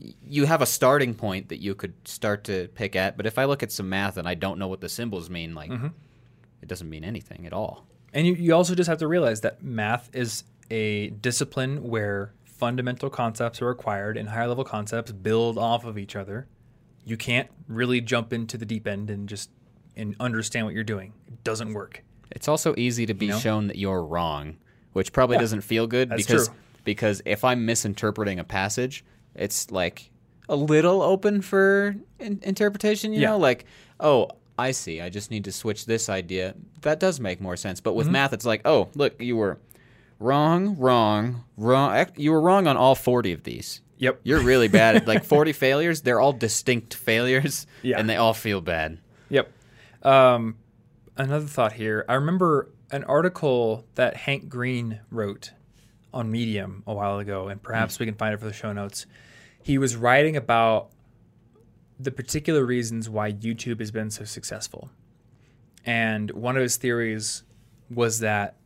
[0.00, 3.16] You have a starting point that you could start to pick at.
[3.16, 5.54] But if I look at some math and I don't know what the symbols mean,
[5.54, 5.88] like mm-hmm.
[6.62, 7.84] it doesn't mean anything at all.
[8.12, 13.10] And you, you also just have to realize that math is a discipline where fundamental
[13.10, 16.46] concepts are acquired and higher level concepts build off of each other.
[17.04, 19.50] You can't really jump into the deep end and just
[19.96, 21.12] and understand what you're doing.
[21.26, 22.04] It doesn't work.
[22.30, 23.38] It's also easy to be know?
[23.38, 24.58] shown that you're wrong,
[24.92, 26.56] which probably Yeah, doesn't feel good that's because true.
[26.84, 29.04] because if I'm misinterpreting a passage,
[29.38, 30.10] it's like
[30.48, 33.12] a little open for in- interpretation.
[33.12, 33.30] You Yeah.
[33.30, 33.64] know, like
[34.00, 34.28] oh,
[34.58, 35.00] I see.
[35.00, 36.54] I just need to switch this idea.
[36.82, 37.80] That does make more sense.
[37.80, 38.12] But with Mm-hmm.
[38.12, 39.58] math, it's like oh, look, you were
[40.18, 42.06] wrong, wrong, wrong.
[42.16, 43.80] You were wrong on all forty of these.
[43.98, 44.20] Yep.
[44.22, 46.02] You're really bad at like 40 failures.
[46.02, 47.98] They're all distinct failures, Yeah.
[47.98, 48.98] and they all feel bad.
[49.28, 49.50] Yep.
[50.04, 50.56] Um,
[51.16, 52.04] another thought here.
[52.08, 55.50] I remember an article that Hank Green wrote
[56.14, 59.06] on Medium a while ago, and perhaps we can find it for the show notes.
[59.68, 60.88] He was writing about
[62.00, 64.88] the particular reasons why YouTube has been so successful.
[65.84, 67.42] And one of his theories
[67.90, 68.56] was that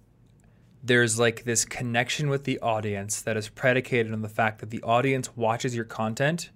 [0.80, 4.80] there's like this connection with the audience that is predicated on the fact that the
[4.84, 6.50] audience watches your content.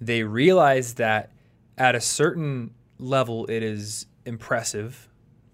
[0.00, 1.30] They realize that
[1.76, 5.06] at a certain level, it is impressive.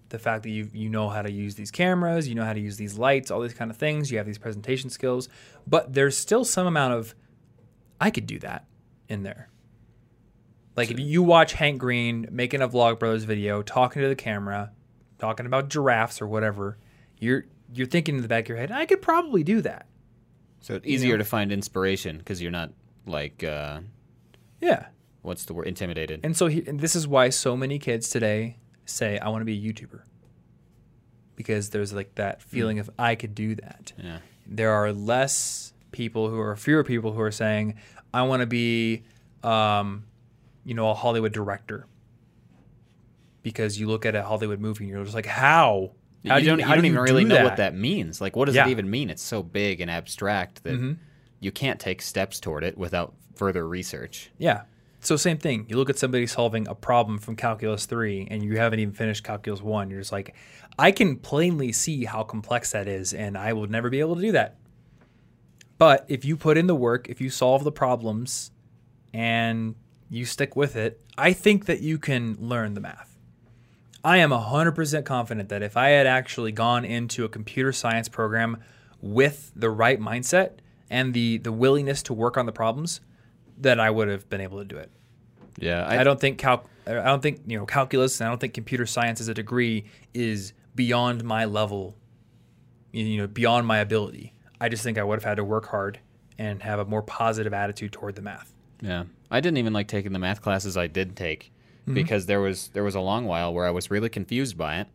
[0.07, 2.61] The fact that you you know how to use these cameras, you know how to
[2.61, 4.09] use these lights, all these kind of things.
[4.09, 5.27] You have these presentation skills,
[5.67, 7.13] but there's still some amount of
[7.99, 8.65] I could do that
[9.07, 9.49] in there.
[10.75, 14.71] Like if you watch Hank Green making a Vlogbrothers video, talking to the camera,
[15.17, 16.77] talking about giraffes or whatever,
[17.17, 19.87] you're you're thinking in the back of your head, I could probably do that.
[20.61, 22.71] So it's easier to find inspiration because you're not
[23.05, 23.81] like uh,
[24.61, 24.87] Yeah.
[25.21, 26.21] what's the word intimidated.
[26.23, 29.45] And so he, and this is why so many kids today say, I want to
[29.45, 30.01] be a YouTuber.
[31.35, 33.93] Because there's like that feeling of I could do that.
[33.97, 34.17] yeah.
[34.45, 37.75] There are less people who are fewer people who are saying,
[38.13, 39.03] I want to be,
[39.43, 40.05] um,
[40.65, 41.87] you know, a Hollywood director.
[43.41, 45.91] Because you look at a Hollywood movie and you're just like, how?
[46.27, 48.19] How you do don't, how you don't do even really do know what that means.
[48.19, 48.63] Like, what does Yeah.
[48.63, 48.69] Mm-hmm.
[48.69, 49.09] it even mean?
[49.09, 50.97] It's so big and abstract that
[51.39, 54.29] you can't take steps toward it without further research.
[54.37, 54.63] Yeah.
[54.99, 55.65] So same thing.
[55.69, 59.23] You look at somebody solving a problem from calculus 3 and you haven't even finished
[59.23, 59.89] calculus 1.
[59.89, 60.35] You're just like,
[60.77, 64.21] I can plainly see how complex that is and I will never be able to
[64.21, 64.57] do that.
[65.79, 68.51] But if you put in the work, if you solve the problems
[69.13, 69.73] and
[70.09, 73.17] you stick with it, I think that you can learn the math.
[74.03, 78.57] I am 100% confident that if I had actually gone into a computer science program
[79.01, 80.51] with the right mindset
[80.89, 83.01] and the the willingness to work on the problems,
[83.57, 84.91] that I would have been able to do it.
[85.57, 88.53] Yeah, I, don't think cal- I don't think you know calculus and I don't think
[88.53, 91.95] computer science as a degree is beyond my level,
[92.91, 94.33] you know, beyond my ability.
[94.61, 95.99] I just think I would have had to work hard
[96.37, 98.53] and have a more positive attitude toward the math.
[98.81, 101.51] Yeah, I didn't even like taking the math classes I did take
[101.83, 101.93] mm-hmm.
[101.93, 104.87] because there was there was a long while where I was really confused by it.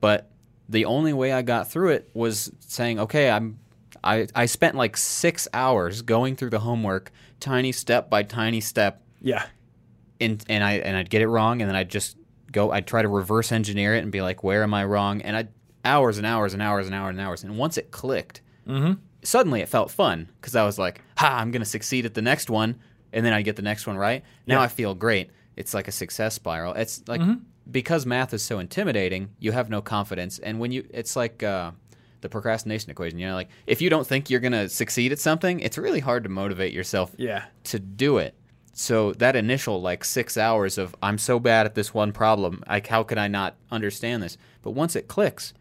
[0.00, 0.30] But
[0.68, 3.58] the only way I got through it was saying, okay, I'm
[4.04, 7.10] I I spent like six hours going through the homework,
[7.40, 9.46] tiny step by tiny step, Yeah.
[10.20, 12.16] and and I and I'd get it wrong, and then I'd just
[12.50, 12.70] go.
[12.70, 15.22] I'd try to reverse engineer it and be like, where am I wrong?
[15.22, 15.48] And I
[15.84, 17.44] hours and hours and hours and hours and hours.
[17.44, 18.94] And once it clicked, mm-hmm.
[19.22, 22.50] Suddenly it felt fun because I was like, ha, I'm gonna succeed at the next
[22.50, 22.76] one,
[23.12, 24.22] and then I get the next one right.
[24.46, 24.62] Now Yeah.
[24.62, 25.30] I feel great.
[25.56, 26.74] It's like a success spiral.
[26.74, 27.20] It's like
[27.70, 31.42] because math is so intimidating, you have no confidence, and when you, it's like.
[31.42, 31.72] Uh,
[32.22, 35.58] the procrastination equation, you know, like if you don't think you're gonna succeed at something,
[35.58, 37.46] it's really hard to motivate yourself Yeah.
[37.64, 38.36] to do it.
[38.74, 42.86] So that initial like six hours of I'm so bad at this one problem, like
[42.86, 44.38] how could I not understand this?
[44.62, 45.52] But once it clicks,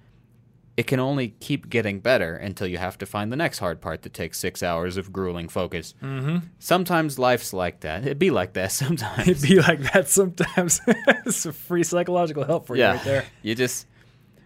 [0.77, 4.03] it can only keep getting better until you have to find the next hard part
[4.03, 5.93] that takes six hours of grueling focus.
[6.01, 6.37] Mm-hmm.
[6.59, 8.03] Sometimes life's like that.
[8.03, 9.27] It'd be like that sometimes.
[9.27, 10.79] It'd be like that sometimes.
[10.87, 13.25] it's a free psychological help for you yeah, right there.
[13.43, 13.85] you just.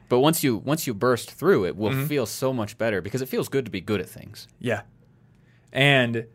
[0.10, 2.06] But once you once you burst through, it will Mm-hmm.
[2.08, 4.48] feel so much better because it feels good to be good at things.
[4.60, 4.82] Yeah.
[5.72, 6.26] And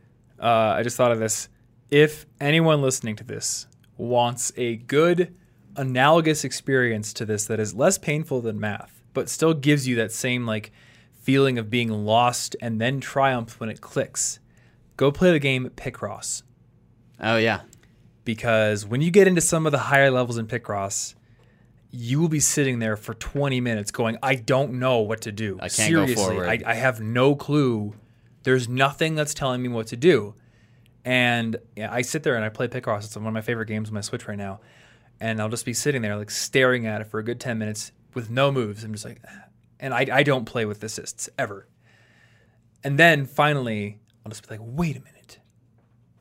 [0.40, 1.48] uh, I just thought of this.
[1.90, 3.66] If anyone listening to this
[3.96, 5.34] wants a good
[5.76, 10.12] analogous experience to this that is less painful than math, but still gives you that
[10.12, 10.72] same like
[11.20, 14.40] feeling of being lost and then triumph when it clicks,
[14.96, 16.42] go play the game Picross.
[17.20, 17.60] Oh yeah,
[18.24, 21.14] Because when you get into some of the higher levels in Picross,
[21.90, 25.56] you will be sitting there for 20 minutes going, I don't know what to do.
[25.60, 26.48] I can't go Seriously, forward.
[26.48, 27.94] I, I have no clue.
[28.44, 30.34] There's nothing that's telling me what to do.
[31.04, 33.04] And yeah, I sit there and I play Picross.
[33.04, 34.60] It's one of my favorite games on my Switch right now.
[35.18, 37.92] And I'll just be sitting there, like staring at it for a good 10 minutes
[38.14, 38.84] with no moves.
[38.84, 39.22] I'm just like,
[39.80, 41.66] and I, I don't play with assists ever.
[42.82, 45.38] And then finally, I'll just be like, wait a minute.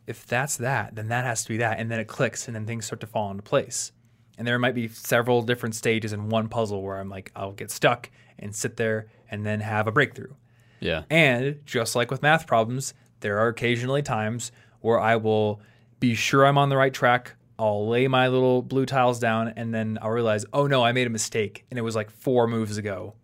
[0.08, 1.80] If that's that, then that has to be that.
[1.80, 3.92] And then it clicks and then things start to fall into place.
[4.38, 7.70] And there might be several different stages in one puzzle where I'm like, I'll get
[7.72, 8.10] stuck
[8.40, 10.34] and sit there and then have a breakthrough.
[10.80, 11.04] yeah.
[11.10, 15.62] And just like with math problems, there are occasionally times where I will
[16.00, 17.36] be sure I'm on the right track.
[17.60, 21.08] I'll lay my little blue tiles down and then I'll realize, oh no, I made
[21.08, 21.66] a mistake.
[21.70, 23.16] And it was like four moves ago.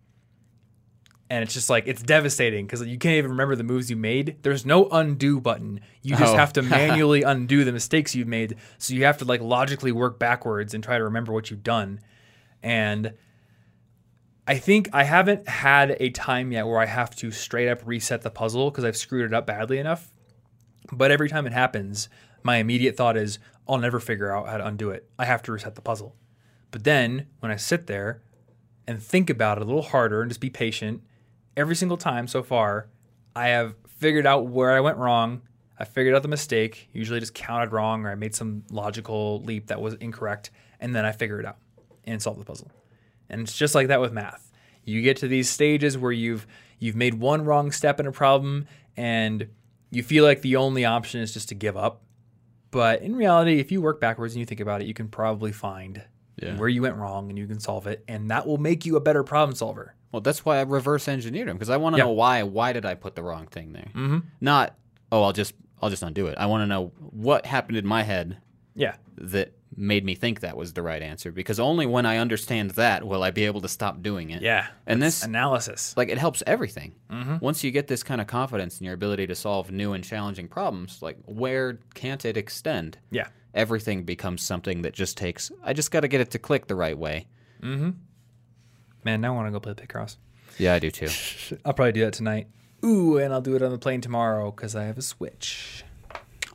[1.28, 4.36] And it's just like, it's devastating because you can't even remember the moves you made.
[4.42, 5.80] There's no undo button.
[6.02, 6.36] You just Oh.
[6.36, 8.56] have to manually undo the mistakes you've made.
[8.78, 11.98] So you have to like logically work backwards and try to remember what you've done.
[12.62, 13.14] And
[14.46, 18.22] I think I haven't had a time yet where I have to straight up reset
[18.22, 20.12] the puzzle because I've screwed it up badly enough.
[20.92, 22.08] But every time it happens,
[22.44, 25.08] my immediate thought is, I'll never figure out how to undo it.
[25.18, 26.14] I have to reset the puzzle.
[26.70, 28.22] But then when I sit there
[28.86, 31.02] and think about it a little harder and just be patient,
[31.56, 32.88] every single time so far,
[33.34, 35.42] I have figured out where I went wrong.
[35.78, 39.66] I figured out the mistake, usually just counted wrong or I made some logical leap
[39.66, 40.50] that was incorrect,
[40.80, 41.58] and then I figure it out
[42.04, 42.70] and solve the puzzle.
[43.28, 44.52] And it's just like that with math.
[44.84, 46.46] You get to these stages where you've
[46.78, 49.48] you've made one wrong step in a problem and
[49.90, 52.02] you feel like the only option is just to give up.
[52.70, 55.52] But in reality, if you work backwards and you think about it, you can probably
[55.52, 56.02] find
[56.42, 56.56] Yeah.
[56.56, 58.04] where you went wrong and you can solve it.
[58.08, 59.94] And that will make you a better problem solver.
[60.12, 62.04] Well, that's why I reverse engineered them because I want to Yeah.
[62.04, 62.42] know why.
[62.42, 63.88] Why did I put the wrong thing there?
[63.94, 64.18] Mm-hmm.
[64.40, 64.74] Not
[65.12, 66.36] oh, I'll just I'll just undo it.
[66.38, 68.38] I want to know what happened in my head
[68.74, 68.96] Yeah.
[69.18, 73.06] that made me think that was the right answer because only when I understand that
[73.06, 74.42] will I be able to stop doing it.
[74.42, 74.68] Yeah.
[74.86, 75.94] And this analysis.
[75.96, 76.94] like it helps everything.
[77.10, 77.36] Mm-hmm.
[77.40, 80.48] Once you get this kind of confidence in your ability to solve new and challenging
[80.48, 82.98] problems, like where can't it extend?
[83.10, 83.28] Yeah.
[83.54, 85.50] Everything becomes something that just takes.
[85.62, 87.26] I just got to get it to click the right way.
[87.62, 87.90] Mm-hmm.
[89.04, 90.16] Man, now I want to go play Picross.
[90.58, 91.08] Yeah, I do too.
[91.64, 92.48] I'll probably do that tonight.
[92.84, 95.84] Ooh, and I'll do it on the plane tomorrow because I have a Switch.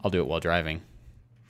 [0.04, 0.82] I'll do it while driving.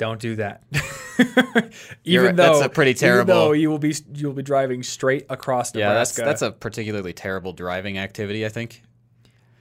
[0.02, 0.64] Don't do that.
[2.04, 3.34] You're even though that's a pretty terrible.
[3.34, 6.22] even though you will be you will be driving straight across Nebraska.
[6.22, 8.43] Yeah, that's that's a particularly terrible driving activity.
[8.43, 8.82] I think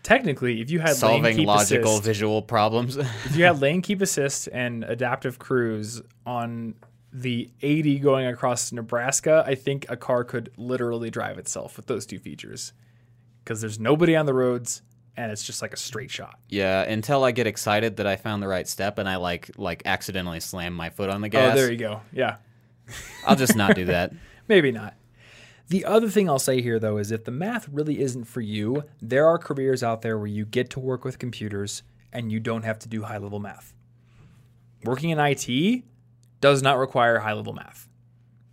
[0.03, 2.97] technically if you had lane solving logical assist, visual problems.
[2.97, 6.74] if you had lane keep assist and adaptive cruise on
[7.12, 12.07] the 80 going across Nebraska, I think a car could literally drive itself with those
[12.07, 12.72] two features
[13.45, 14.80] because there's nobody on the roads
[15.21, 16.39] and it's just like a straight shot.
[16.49, 19.83] yeah, until I get excited that I found the right step and I like like
[19.85, 21.53] accidentally slam my foot on the oh, gas.
[21.53, 22.01] Oh, there you go.
[22.12, 22.37] Yeah.
[23.27, 24.12] I'll just not do that.
[24.49, 24.95] Maybe not.
[25.68, 28.83] The other thing I'll say here, though, is if the math really isn't for you,
[29.01, 32.64] there are careers out there where you get to work with computers and you don't
[32.64, 33.73] have to do high level math.
[34.85, 35.85] Working in IT
[36.41, 37.89] does not require high level math.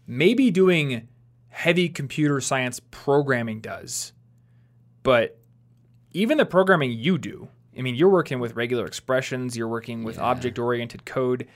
[0.06, 1.08] Maybe doing
[1.50, 4.14] heavy computer science programming does,
[5.02, 5.40] but
[6.18, 7.48] even the programming you do,
[7.78, 11.48] I mean, you're working with regular expressions, you're working with object oriented code.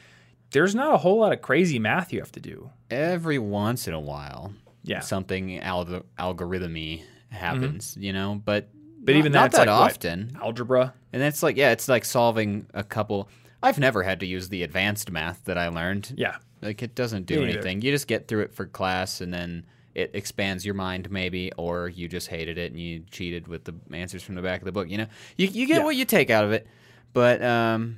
[0.51, 2.69] There's not a whole lot of crazy math you have to do.
[2.91, 4.53] Every once in a while,
[4.83, 4.99] Yeah.
[4.99, 8.03] something alg- algorithmy happens, mm-hmm.
[8.03, 8.69] you know, but
[9.03, 9.91] But not- even not that's that like what?
[9.93, 10.37] often.
[10.41, 10.93] algebra.
[11.11, 13.29] And that's like yeah, it's like solving a couple.
[13.63, 16.13] I've never had to use the advanced math that I learned.
[16.17, 16.37] Yeah.
[16.61, 17.81] Like it doesn't do Me anything.
[17.81, 21.89] You just get through it for class and then it expands your mind maybe or
[21.89, 24.71] you just hated it and you cheated with the answers from the back of the
[24.71, 25.07] book, you know.
[25.37, 25.83] You you get Yeah.
[25.83, 26.65] what you take out of it.
[27.13, 27.97] But um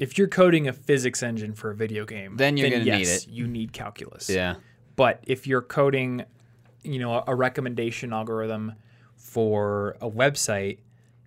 [0.00, 3.28] If you're coding a physics engine for a video game, Then you're gonna need it.
[3.28, 4.28] You need calculus.
[4.28, 4.56] yeah.
[4.96, 6.24] But if you're coding,
[6.82, 8.72] you know, a- a recommendation algorithm
[9.16, 10.78] for a website,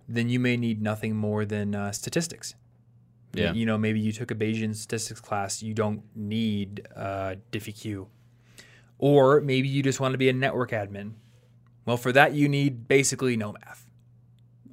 [0.08, 2.54] then you may need nothing more than uh, statistics.
[3.34, 3.54] Yeah.
[3.54, 5.64] You know, maybe you took a Bayesian statistics class.
[5.64, 8.08] You don't need uh, DiffyQ.
[8.98, 11.14] Or maybe you just want to be a network admin.
[11.86, 13.86] Well, for that, you need basically no math.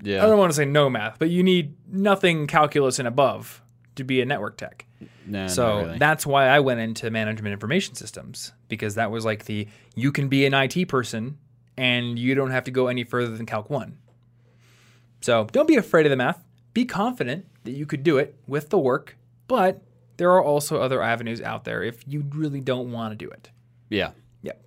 [0.03, 0.25] Yeah.
[0.25, 3.63] I don't want to say no math, but you need nothing calculus and above
[3.97, 4.87] to be a network tech.
[5.27, 5.99] No, So really.
[5.99, 10.29] that's why I went into management information systems because that was like the you can
[10.29, 11.39] be an IT person
[11.77, 13.97] and you don't have to go any further than Calc 1.
[15.21, 16.43] So don't be afraid of the math.
[16.75, 19.17] Be confident that you could do it with the work,
[19.47, 19.83] but
[20.17, 23.51] there are also other avenues out there if you really don't want to do it.
[23.93, 24.11] Yeah.
[24.43, 24.63] Yep.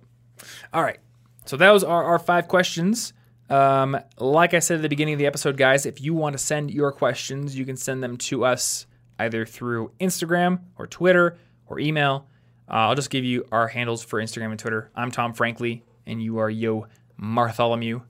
[0.72, 0.98] All right.
[1.44, 3.12] So those are our five questions.
[3.48, 6.38] Um, like I said at the beginning of the episode, guys, if you want to
[6.38, 8.86] send your questions, you can send them to us
[9.18, 12.26] either through Instagram or Twitter or email.
[12.68, 14.90] Uh, I'll just give you our handles for Instagram and Twitter.
[14.96, 18.02] I'm Tom Frankly, and you are Yo Martholomew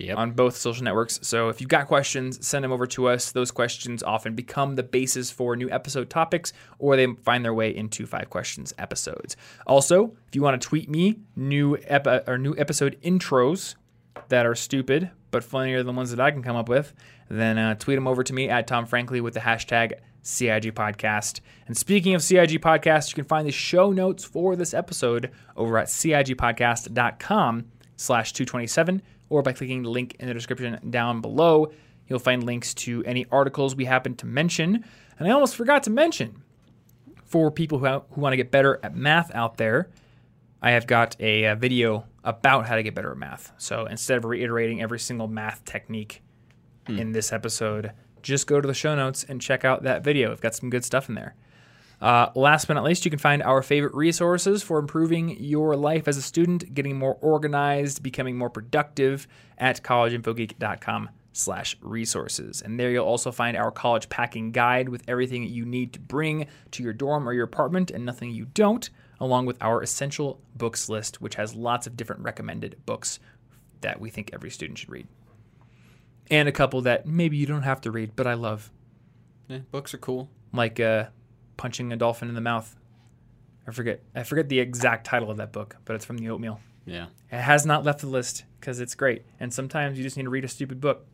[0.00, 0.16] Yep.
[0.16, 1.18] on both social networks.
[1.22, 3.32] So if you've got questions, send them over to us.
[3.32, 7.74] Those questions often become the basis for new episode topics, or they find their way
[7.74, 9.36] into five questions episodes.
[9.66, 13.74] Also, if you want to tweet me new epi- or new episode intros
[14.28, 16.94] that are stupid but funnier than ones that I can come up with,
[17.28, 19.92] then uh, tweet them over to me at Tom Frankly with the hashtag
[20.22, 21.40] CIG Podcast.
[21.66, 25.78] And speaking of CIG Podcast, you can find the show notes for this episode over
[25.78, 31.72] at CIGpodcast.com slash 227 or by clicking the link in the description down below.
[32.06, 34.84] You'll find links to any articles we happen to mention.
[35.18, 36.42] And I almost forgot to mention
[37.24, 39.90] for people who, who want to get better at math out there,
[40.62, 43.52] I have got a, uh video about how to get better at math.
[43.58, 46.22] So instead of reiterating every single math technique
[46.88, 50.32] in this episode, just go to the show notes and check out that video.
[50.32, 51.34] I've got some good stuff in there.
[52.00, 56.06] Uh, last but not least, you can find our favorite resources for improving your life
[56.06, 59.26] as a student, getting more organized, becoming more productive
[59.58, 62.62] at collegeinfogeek.com slash resources.
[62.62, 66.00] And there you'll also find our college packing guide with everything that you need to
[66.00, 68.88] bring to your dorm or your apartment and nothing you don't,
[69.20, 73.18] along with our essential books list, which has lots of different recommended books
[73.80, 75.06] that we think every student should read.
[76.30, 78.70] And a couple that maybe you don't have to read, but I love
[79.48, 80.28] Yeah, books are cool.
[80.52, 81.06] like uh,
[81.58, 82.74] punching a dolphin in the mouth.
[83.66, 84.02] I forget.
[84.14, 86.58] I forget the exact title of that book, but it's from the Oatmeal.
[86.86, 87.08] Yeah.
[87.30, 89.24] It has not left the list because it's great.
[89.38, 91.06] And sometimes you just need to read a stupid book.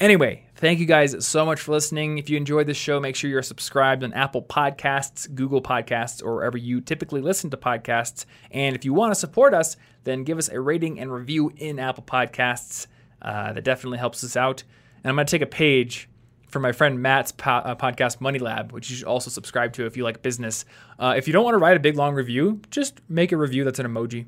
[0.00, 2.16] Anyway, thank you guys so much for listening.
[2.16, 6.36] If you enjoyed this show, make sure you're subscribed on Apple Podcasts, Google Podcasts, or
[6.36, 8.24] wherever you typically listen to podcasts.
[8.50, 11.78] And if you want to support us, then give us a rating and review in
[11.78, 12.86] Apple Podcasts.
[13.20, 14.62] Uh, that definitely helps us out.
[15.04, 16.08] And I'm going to take a page
[16.50, 19.86] from my friend Matt's po- uh, podcast, Money Lab, which you should also subscribe to
[19.86, 20.64] if you like business.
[20.98, 23.64] Uh, if you don't want to write a big long review, just make a review
[23.64, 24.26] that's an emoji.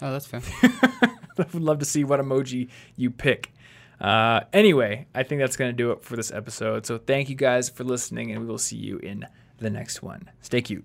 [0.00, 0.40] Oh, that's fair.
[0.62, 3.52] I would love to see what emoji you pick.
[4.00, 6.86] Uh, anyway, I think that's going to do it for this episode.
[6.86, 9.26] So thank you guys for listening, and we will see you in
[9.58, 10.30] the next one.
[10.40, 10.84] Stay cute.